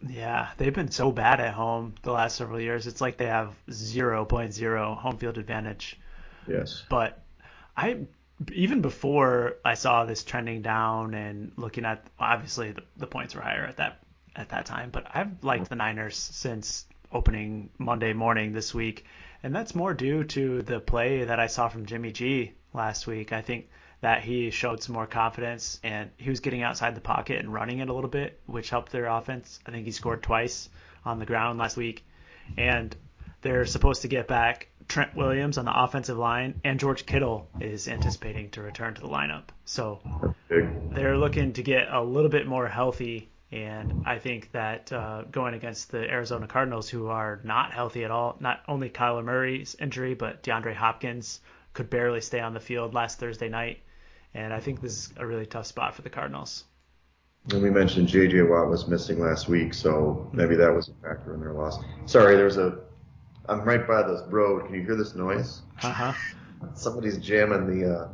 [0.07, 2.85] Yeah, they've been so bad at home the last several years.
[2.85, 5.99] It's like they have 0.0 home field advantage.
[6.47, 6.83] Yes.
[6.89, 7.23] But
[7.75, 8.05] I
[8.53, 13.41] even before I saw this trending down and looking at obviously the, the points were
[13.41, 13.99] higher at that
[14.35, 16.85] at that time, but I've liked the Niners since
[17.15, 19.05] opening Monday morning this week.
[19.41, 23.31] And that's more due to the play that I saw from Jimmy G last week.
[23.31, 23.69] I think
[24.01, 27.79] that he showed some more confidence and he was getting outside the pocket and running
[27.79, 29.59] it a little bit, which helped their offense.
[29.65, 30.69] I think he scored twice
[31.05, 32.05] on the ground last week.
[32.57, 32.95] And
[33.41, 37.87] they're supposed to get back Trent Williams on the offensive line, and George Kittle is
[37.87, 39.45] anticipating to return to the lineup.
[39.65, 45.23] So they're looking to get a little bit more healthy And I think that uh,
[45.31, 49.77] going against the Arizona Cardinals, who are not healthy at all, not only Kyler Murray's
[49.79, 51.39] injury, but DeAndre Hopkins
[51.71, 53.79] could barely stay on the field last Thursday night.
[54.33, 56.65] And I think this is a really tough spot for the Cardinals.
[57.53, 58.41] And we mentioned J.J.
[58.41, 61.79] Watt was missing last week, so maybe that was a factor in their loss.
[62.07, 62.79] Sorry, there's a.
[63.47, 64.65] I'm right by this road.
[64.65, 65.61] Can you hear this noise?
[65.81, 66.13] Uh huh.
[66.73, 68.07] Somebody's jamming the uh,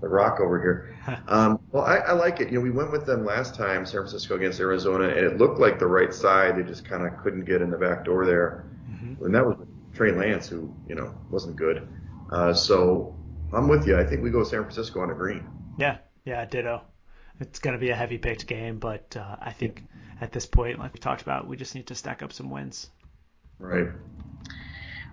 [0.00, 0.92] the rock over here.
[1.28, 2.50] Um, well, I, I like it.
[2.50, 5.60] You know, we went with them last time, San Francisco against Arizona, and it looked
[5.60, 6.56] like the right side.
[6.56, 9.24] They just kind of couldn't get in the back door there, mm-hmm.
[9.24, 9.56] and that was
[9.94, 11.86] Trey Lance, who you know wasn't good.
[12.32, 13.16] Uh, so
[13.52, 13.96] I'm with you.
[13.96, 15.46] I think we go San Francisco on a green.
[15.78, 16.82] Yeah, yeah, ditto.
[17.38, 19.84] It's going to be a heavy picked game, but uh, I think
[20.20, 22.90] at this point, like we talked about, we just need to stack up some wins.
[23.58, 23.88] Right.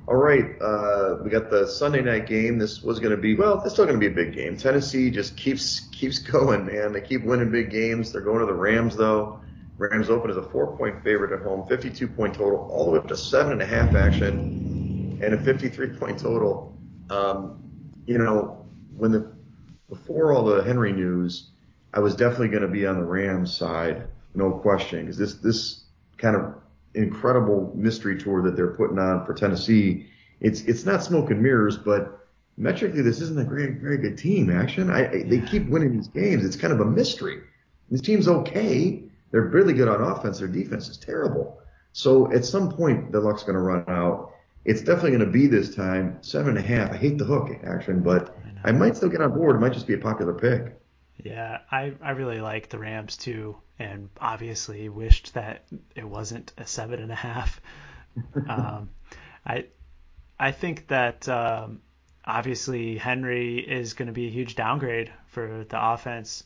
[0.06, 2.58] All right, uh, we got the Sunday night game.
[2.58, 3.62] This was going to be well.
[3.64, 4.58] It's still going to be a big game.
[4.58, 6.91] Tennessee just keeps keeps going, man.
[6.91, 8.12] They keep winning big games.
[8.12, 9.39] They're going to the Rams though.
[9.78, 12.97] Rams open as a four point favorite at home, 52 point total, all the way
[12.97, 16.78] up to seven and a half action, and a 53 point total.
[17.10, 17.64] Um,
[18.06, 18.66] you know,
[18.97, 19.32] when the
[19.88, 21.51] before all the Henry news,
[21.93, 25.86] I was definitely going to be on the Rams side, no question, because this this
[26.18, 26.56] kind of
[26.96, 30.08] incredible mystery tour that they're putting on for Tennessee.
[30.41, 32.28] It's it's not smoke and mirrors, but
[32.58, 34.50] metrically this isn't a very very good team.
[34.50, 36.46] Action, I, I, they keep winning these games.
[36.46, 37.41] It's kind of a mystery.
[37.89, 39.04] This team's okay.
[39.32, 40.39] They're really good on offense.
[40.39, 41.60] Their defense is terrible.
[41.94, 44.32] So at some point the luck's going to run out.
[44.66, 46.91] It's definitely going to be this time seven and a half.
[46.91, 49.56] I hate the hook action, but I, I might still get on board.
[49.56, 50.80] It might just be a popular pick.
[51.24, 55.66] Yeah, I, I really like the Rams too, and obviously wished that
[55.96, 57.62] it wasn't a seven and a half.
[58.50, 58.90] um,
[59.46, 59.66] I
[60.40, 61.82] I think that um,
[62.26, 66.44] obviously Henry is going to be a huge downgrade for the offense,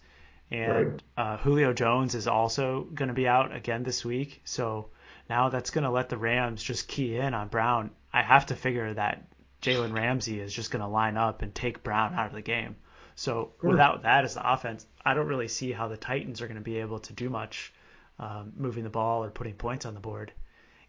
[0.49, 1.03] and right.
[1.17, 4.41] uh, Julio Jones is also going to be out again this week.
[4.43, 4.89] So
[5.29, 7.91] now that's going to let the Rams just key in on Brown.
[8.11, 9.23] I have to figure that
[9.61, 12.77] Jalen Ramsey is just going to line up and take Brown out of the game.
[13.15, 16.57] So without that as the offense, I don't really see how the Titans are going
[16.57, 17.71] to be able to do much
[18.19, 20.33] um, moving the ball or putting points on the board.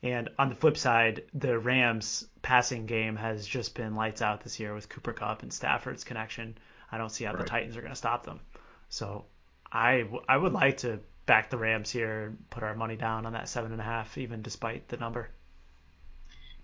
[0.02, 4.58] And on the flip side, the Rams passing game has just been lights out this
[4.58, 6.58] year with Cooper Kupp and Stafford's connection.
[6.90, 7.44] I don't see how right.
[7.44, 8.40] the Titans are going to stop them.
[8.88, 9.24] So
[9.70, 13.34] I, I would like to back the Rams here and put our money down on
[13.34, 15.28] that seven and a half, even despite the number.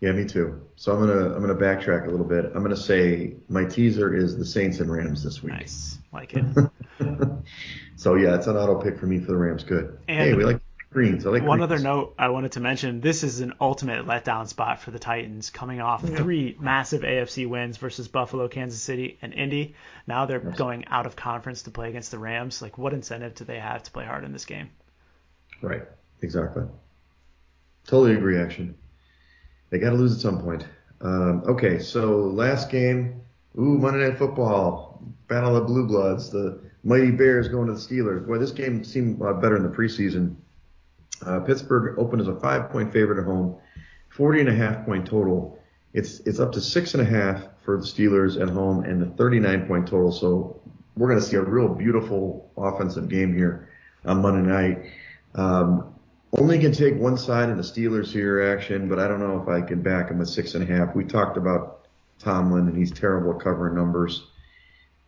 [0.04, 0.60] Yeah, me too.
[0.76, 2.44] So I'm gonna I'm gonna backtrack a little bit.
[2.54, 5.54] I'm gonna say my teaser is the Saints and Rams this week.
[5.54, 6.44] Nice, like it.
[7.96, 9.64] so yeah, it's an auto pick for me for the Rams.
[9.64, 9.98] Good.
[10.06, 11.24] And hey, we like greens.
[11.24, 11.72] I like one greens.
[11.72, 15.48] other note I wanted to mention: this is an ultimate letdown spot for the Titans,
[15.48, 16.16] coming off yeah.
[16.16, 19.74] three massive AFC wins versus Buffalo, Kansas City, and Indy.
[20.06, 20.58] Now they're yes.
[20.58, 22.60] going out of conference to play against the Rams.
[22.60, 24.68] Like, what incentive do they have to play hard in this game?
[25.62, 25.84] Right.
[26.20, 26.64] Exactly.
[27.86, 28.74] Totally agree, action.
[29.74, 30.64] They got to lose at some point.
[31.00, 33.20] Um, okay, so last game,
[33.58, 38.24] ooh, Monday Night Football, Battle of Blue Bloods, the Mighty Bears going to the Steelers.
[38.24, 40.36] Boy, this game seemed a lot better in the preseason.
[41.26, 43.56] Uh, Pittsburgh opened as a five-point favorite at home,
[44.10, 45.58] 40 and a half point total.
[45.92, 49.06] It's it's up to six and a half for the Steelers at home and the
[49.16, 50.12] 39 point total.
[50.12, 50.60] So
[50.96, 53.70] we're going to see a real beautiful offensive game here
[54.04, 54.92] on Monday night.
[55.34, 55.93] Um,
[56.38, 59.48] only can take one side in the Steelers here action, but I don't know if
[59.48, 60.94] I can back him at six and a half.
[60.94, 61.86] We talked about
[62.18, 64.26] Tomlin and he's terrible at covering numbers.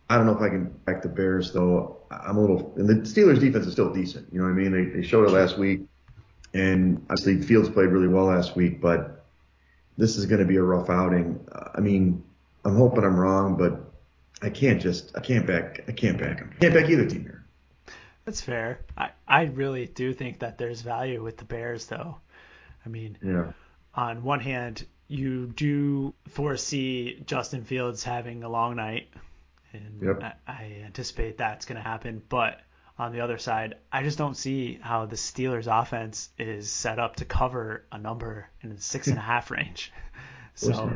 [0.09, 1.97] I don't know if I can back the Bears though.
[2.09, 4.31] I'm a little, and the Steelers defense is still decent.
[4.31, 4.71] You know what I mean?
[4.71, 5.81] They, they showed it last week,
[6.53, 9.25] and obviously Fields played really well last week, but
[9.97, 11.45] this is going to be a rough outing.
[11.75, 12.23] I mean,
[12.63, 13.91] I'm hoping I'm wrong, but
[14.41, 16.53] I can't just, I can't back, I can't back him.
[16.55, 17.45] I can't back either team here.
[18.23, 18.79] That's fair.
[18.97, 22.17] I, I really do think that there's value with the Bears, though.
[22.85, 23.51] I mean, yeah.
[23.93, 29.09] on one hand, you do foresee Justin Fields having a long night,
[29.73, 30.37] and yep.
[30.47, 32.21] I, I anticipate that's going to happen.
[32.29, 32.61] But
[32.97, 37.17] on the other side, I just don't see how the Steelers' offense is set up
[37.17, 39.91] to cover a number in the six and a half range.
[40.59, 40.91] So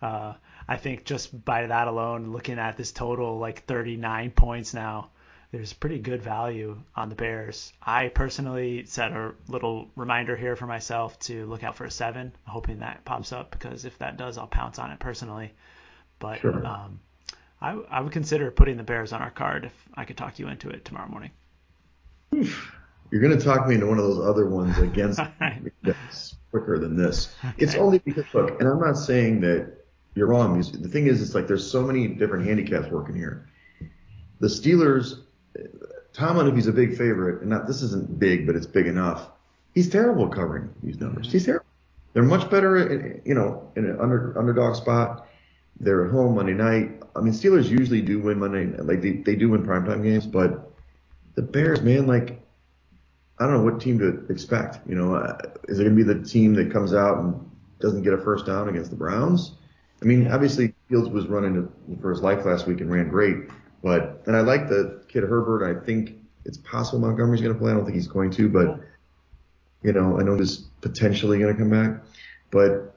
[0.00, 0.32] uh,
[0.66, 5.10] I think just by that alone, looking at this total, like 39 points now,
[5.52, 7.74] there's pretty good value on the Bears.
[7.82, 12.32] I personally set a little reminder here for myself to look out for a seven,
[12.46, 15.52] hoping that pops up because if that does, I'll pounce on it personally.
[16.18, 16.66] But sure.
[16.66, 17.00] um,
[17.60, 20.48] I, I would consider putting the Bears on our card if I could talk you
[20.48, 21.30] into it tomorrow morning.
[22.32, 25.20] You're going to talk me into one of those other ones against
[25.82, 27.34] that's quicker than this.
[27.44, 27.54] Okay.
[27.58, 29.84] It's only because look, and I'm not saying that
[30.14, 30.58] you're wrong.
[30.58, 33.50] The thing is, it's like there's so many different handicaps working here.
[34.40, 35.24] The Steelers
[36.12, 39.28] Tomlin, if he's a big favorite, and not this isn't big, but it's big enough,
[39.74, 41.32] he's terrible covering these numbers.
[41.32, 41.66] He's terrible.
[42.12, 45.26] They're much better, in, you know, in an under, underdog spot.
[45.80, 47.02] They're at home Monday night.
[47.16, 50.70] I mean, Steelers usually do win Monday, like they, they do win primetime games, but
[51.34, 52.42] the Bears, man, like
[53.38, 54.78] I don't know what team to expect.
[54.88, 55.36] You know, uh,
[55.68, 57.50] is it going to be the team that comes out and
[57.80, 59.54] doesn't get a first down against the Browns?
[60.00, 61.68] I mean, obviously Fields was running
[62.00, 63.36] for his life last week and ran great,
[63.82, 65.64] but and I like the kid Herbert.
[65.64, 66.14] I think
[66.44, 67.70] it's possible Montgomery's going to play.
[67.70, 68.80] I don't think he's going to, but
[69.82, 72.02] you know, I know he's potentially going to come back.
[72.50, 72.94] But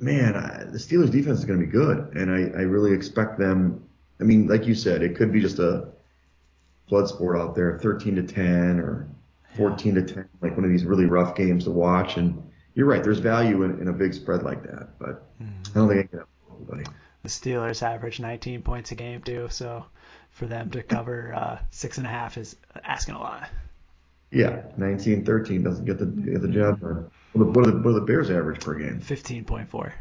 [0.00, 3.38] man, I, the Steelers defense is going to be good, and I, I really expect
[3.38, 3.84] them.
[4.20, 5.88] I mean, like you said, it could be just a
[6.88, 9.08] blood sport out there, 13 to 10 or
[9.56, 12.16] 14 to 10, like one of these really rough games to watch.
[12.16, 12.42] And
[12.74, 15.62] you're right, there's value in, in a big spread like that, but mm-hmm.
[15.70, 16.84] I don't think I can help everybody.
[17.22, 19.84] The Steelers average 19 points a game too, so
[20.32, 23.48] for them to cover uh, six and a half is asking a lot.
[24.30, 27.10] Yeah, 19-13 doesn't get the get the job done.
[27.34, 29.00] What are the, what are the Bears average per game?
[29.00, 29.92] 15.4.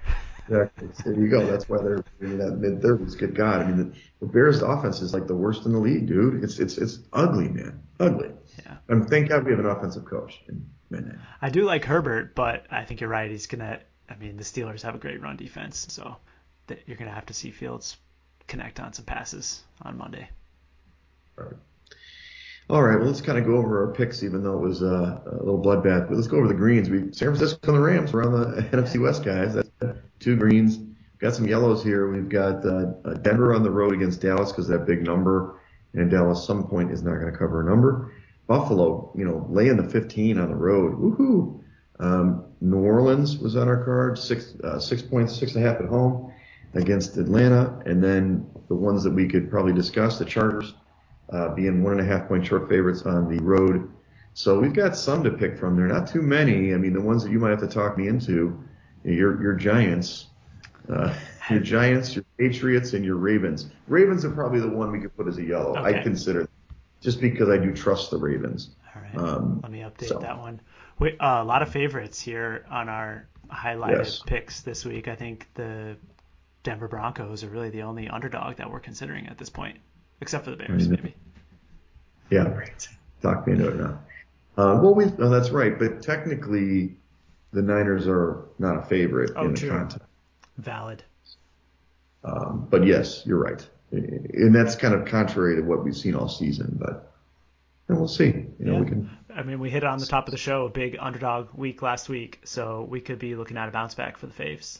[0.47, 0.87] Exactly.
[1.03, 1.45] There you go.
[1.45, 3.15] That's why they're in that mid thirties.
[3.15, 3.61] Good God.
[3.61, 6.43] I mean, the, the Bears' offense is like the worst in the league, dude.
[6.43, 7.81] It's it's it's ugly, man.
[7.99, 8.31] Ugly.
[8.65, 8.77] Yeah.
[8.89, 10.65] And thank God we have an offensive coach in
[11.41, 13.31] I do like Herbert, but I think you're right.
[13.31, 13.79] He's gonna.
[14.09, 16.17] I mean, the Steelers have a great run defense, so
[16.85, 17.97] you're gonna have to see Fields
[18.47, 20.29] connect on some passes on Monday.
[22.69, 22.99] All right.
[22.99, 25.61] Well, let's kind of go over our picks, even though it was uh, a little
[25.61, 26.07] bloodbath.
[26.07, 26.89] But let's go over the greens.
[26.89, 28.13] We San Francisco and the Rams.
[28.13, 29.55] We're on the NFC West, guys.
[29.55, 29.69] That's
[30.19, 30.77] two greens.
[30.77, 32.09] We've got some yellows here.
[32.09, 35.59] We've got uh, Denver on the road against Dallas because that big number,
[35.93, 38.13] and Dallas some point is not going to cover a number.
[38.47, 40.97] Buffalo, you know, laying the 15 on the road.
[40.97, 41.61] Woohoo!
[41.99, 45.81] Um, New Orleans was on our card, six uh, six points, six and a half
[45.81, 46.30] at home
[46.73, 50.73] against Atlanta, and then the ones that we could probably discuss, the Chargers
[51.31, 53.89] uh, being one and a half point short favorites on the road.
[54.33, 55.87] So we've got some to pick from there.
[55.87, 56.73] Not too many.
[56.73, 58.61] I mean, the ones that you might have to talk me into,
[59.03, 60.27] your your Giants,
[60.89, 61.13] uh,
[61.49, 63.69] your Giants, your Patriots, and your Ravens.
[63.87, 65.77] Ravens are probably the one we could put as a yellow.
[65.77, 65.99] Okay.
[65.99, 66.47] I consider,
[67.01, 68.71] just because I do trust the Ravens.
[68.95, 69.17] All right.
[69.17, 70.19] Um, Let me update so.
[70.19, 70.61] that one.
[70.99, 74.23] Wait, uh, a lot of favorites here on our highlighted yes.
[74.25, 75.07] picks this week.
[75.07, 75.97] I think the
[76.63, 79.77] Denver Broncos are really the only underdog that we're considering at this point
[80.21, 80.91] except for the Bears, mm-hmm.
[80.91, 81.15] maybe.
[82.29, 82.87] Yeah, right.
[83.21, 83.99] Talk me into it now.
[84.57, 86.95] Uh, well, we oh, that's right, but technically,
[87.51, 89.69] the Niners are not a favorite oh, in true.
[89.69, 90.01] the contest.
[90.57, 91.03] Valid.
[92.23, 96.29] Um, but yes, you're right, and that's kind of contrary to what we've seen all
[96.29, 96.77] season.
[96.79, 97.11] But
[97.87, 98.27] and we'll see.
[98.27, 98.79] You know, yeah.
[98.79, 99.09] we can.
[99.33, 101.81] I mean, we hit it on the top of the show, a big underdog week
[101.81, 104.79] last week, so we could be looking at a bounce back for the Faves.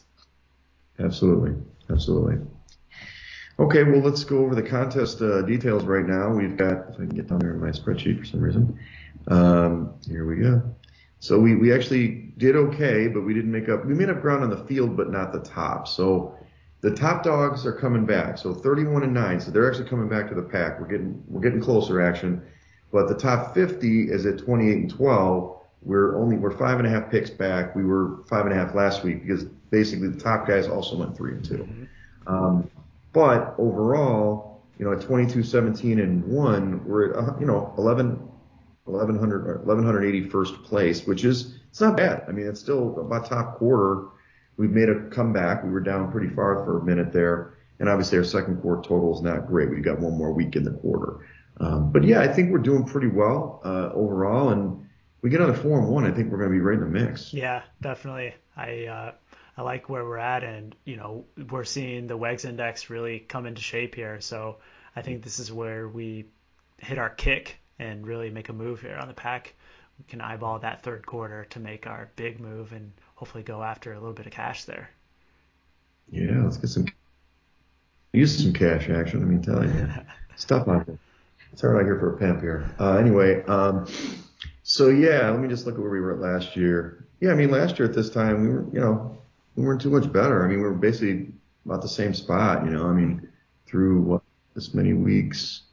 [0.98, 1.54] Absolutely,
[1.90, 2.38] absolutely.
[3.58, 6.30] Okay, well, let's go over the contest uh, details right now.
[6.30, 8.78] We've got, if I can get down there in my spreadsheet for some reason.
[9.28, 10.62] Um, here we go.
[11.20, 14.42] So we, we actually did okay, but we didn't make up, we made up ground
[14.42, 15.86] on the field, but not the top.
[15.86, 16.36] So
[16.80, 18.38] the top dogs are coming back.
[18.38, 19.40] So 31 and 9.
[19.40, 20.80] So they're actually coming back to the pack.
[20.80, 22.42] We're getting, we're getting closer action.
[22.90, 25.61] But the top 50 is at 28 and 12.
[25.84, 27.74] We're only, we're five and a half picks back.
[27.74, 31.16] We were five and a half last week because basically the top guys also went
[31.16, 31.84] three and 2 mm-hmm.
[32.24, 32.70] Um,
[33.12, 38.10] but overall, you know, at 22, 17, and one, we're at, uh, you know, 11,
[38.84, 42.24] 1100, 1180 first place, which is, it's not bad.
[42.28, 44.06] I mean, it's still about top quarter.
[44.56, 45.64] We've made a comeback.
[45.64, 47.54] We were down pretty far for a minute there.
[47.80, 49.70] And obviously our second quarter total is not great.
[49.70, 51.26] We've got one more week in the quarter.
[51.58, 54.50] Um, but yeah, I think we're doing pretty well, uh, overall.
[54.50, 54.86] And
[55.22, 56.04] we get another four and one.
[56.04, 57.32] I think we're going to be right in the mix.
[57.32, 58.34] Yeah, definitely.
[58.56, 59.12] I, uh,
[59.56, 63.46] I like where we're at, and you know we're seeing the WEGS index really come
[63.46, 64.20] into shape here.
[64.20, 64.58] So
[64.96, 66.26] I think this is where we
[66.78, 69.54] hit our kick and really make a move here on the pack.
[69.98, 73.92] We can eyeball that third quarter to make our big move and hopefully go after
[73.92, 74.90] a little bit of cash there.
[76.10, 76.86] Yeah, let's get some
[78.12, 79.22] use some cash action.
[79.22, 79.88] I mean, tell you
[80.36, 80.98] stuff on it.
[81.52, 82.74] It's hard out here for a pimp here.
[82.80, 83.86] Uh, anyway, um,
[84.72, 87.06] so yeah, let me just look at where we were at last year.
[87.20, 89.18] Yeah, I mean, last year at this time we were, you know,
[89.54, 90.42] we weren't too much better.
[90.42, 91.30] I mean, we were basically
[91.66, 92.86] about the same spot, you know.
[92.86, 93.28] I mean,
[93.66, 94.22] through what
[94.54, 95.64] this many weeks,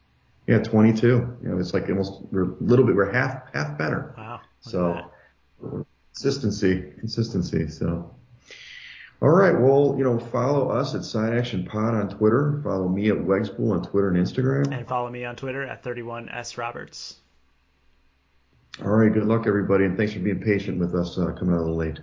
[0.46, 1.06] yeah, 22.
[1.06, 4.14] You know, it's like almost we're a little bit we're half half better.
[4.18, 4.42] Wow.
[4.60, 5.10] So
[6.12, 7.68] consistency, consistency.
[7.68, 8.14] So.
[9.22, 9.58] All right.
[9.58, 12.60] Well, you know, follow us at Side Action Pod on Twitter.
[12.62, 14.76] Follow me at Wegspool on Twitter and Instagram.
[14.76, 17.16] And follow me on Twitter at 31S Roberts.
[18.78, 19.12] All right.
[19.12, 21.72] Good luck, everybody, and thanks for being patient with us uh, coming out of the
[21.72, 22.00] late.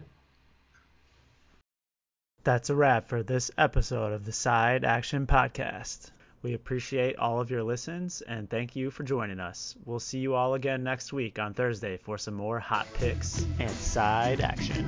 [2.44, 6.12] That's a wrap for this episode of the Side Action Podcast.
[6.44, 9.76] We appreciate all of your listens and thank you for joining us.
[9.86, 13.72] We'll see you all again next week on Thursday for some more hot picks and
[13.72, 14.88] side action.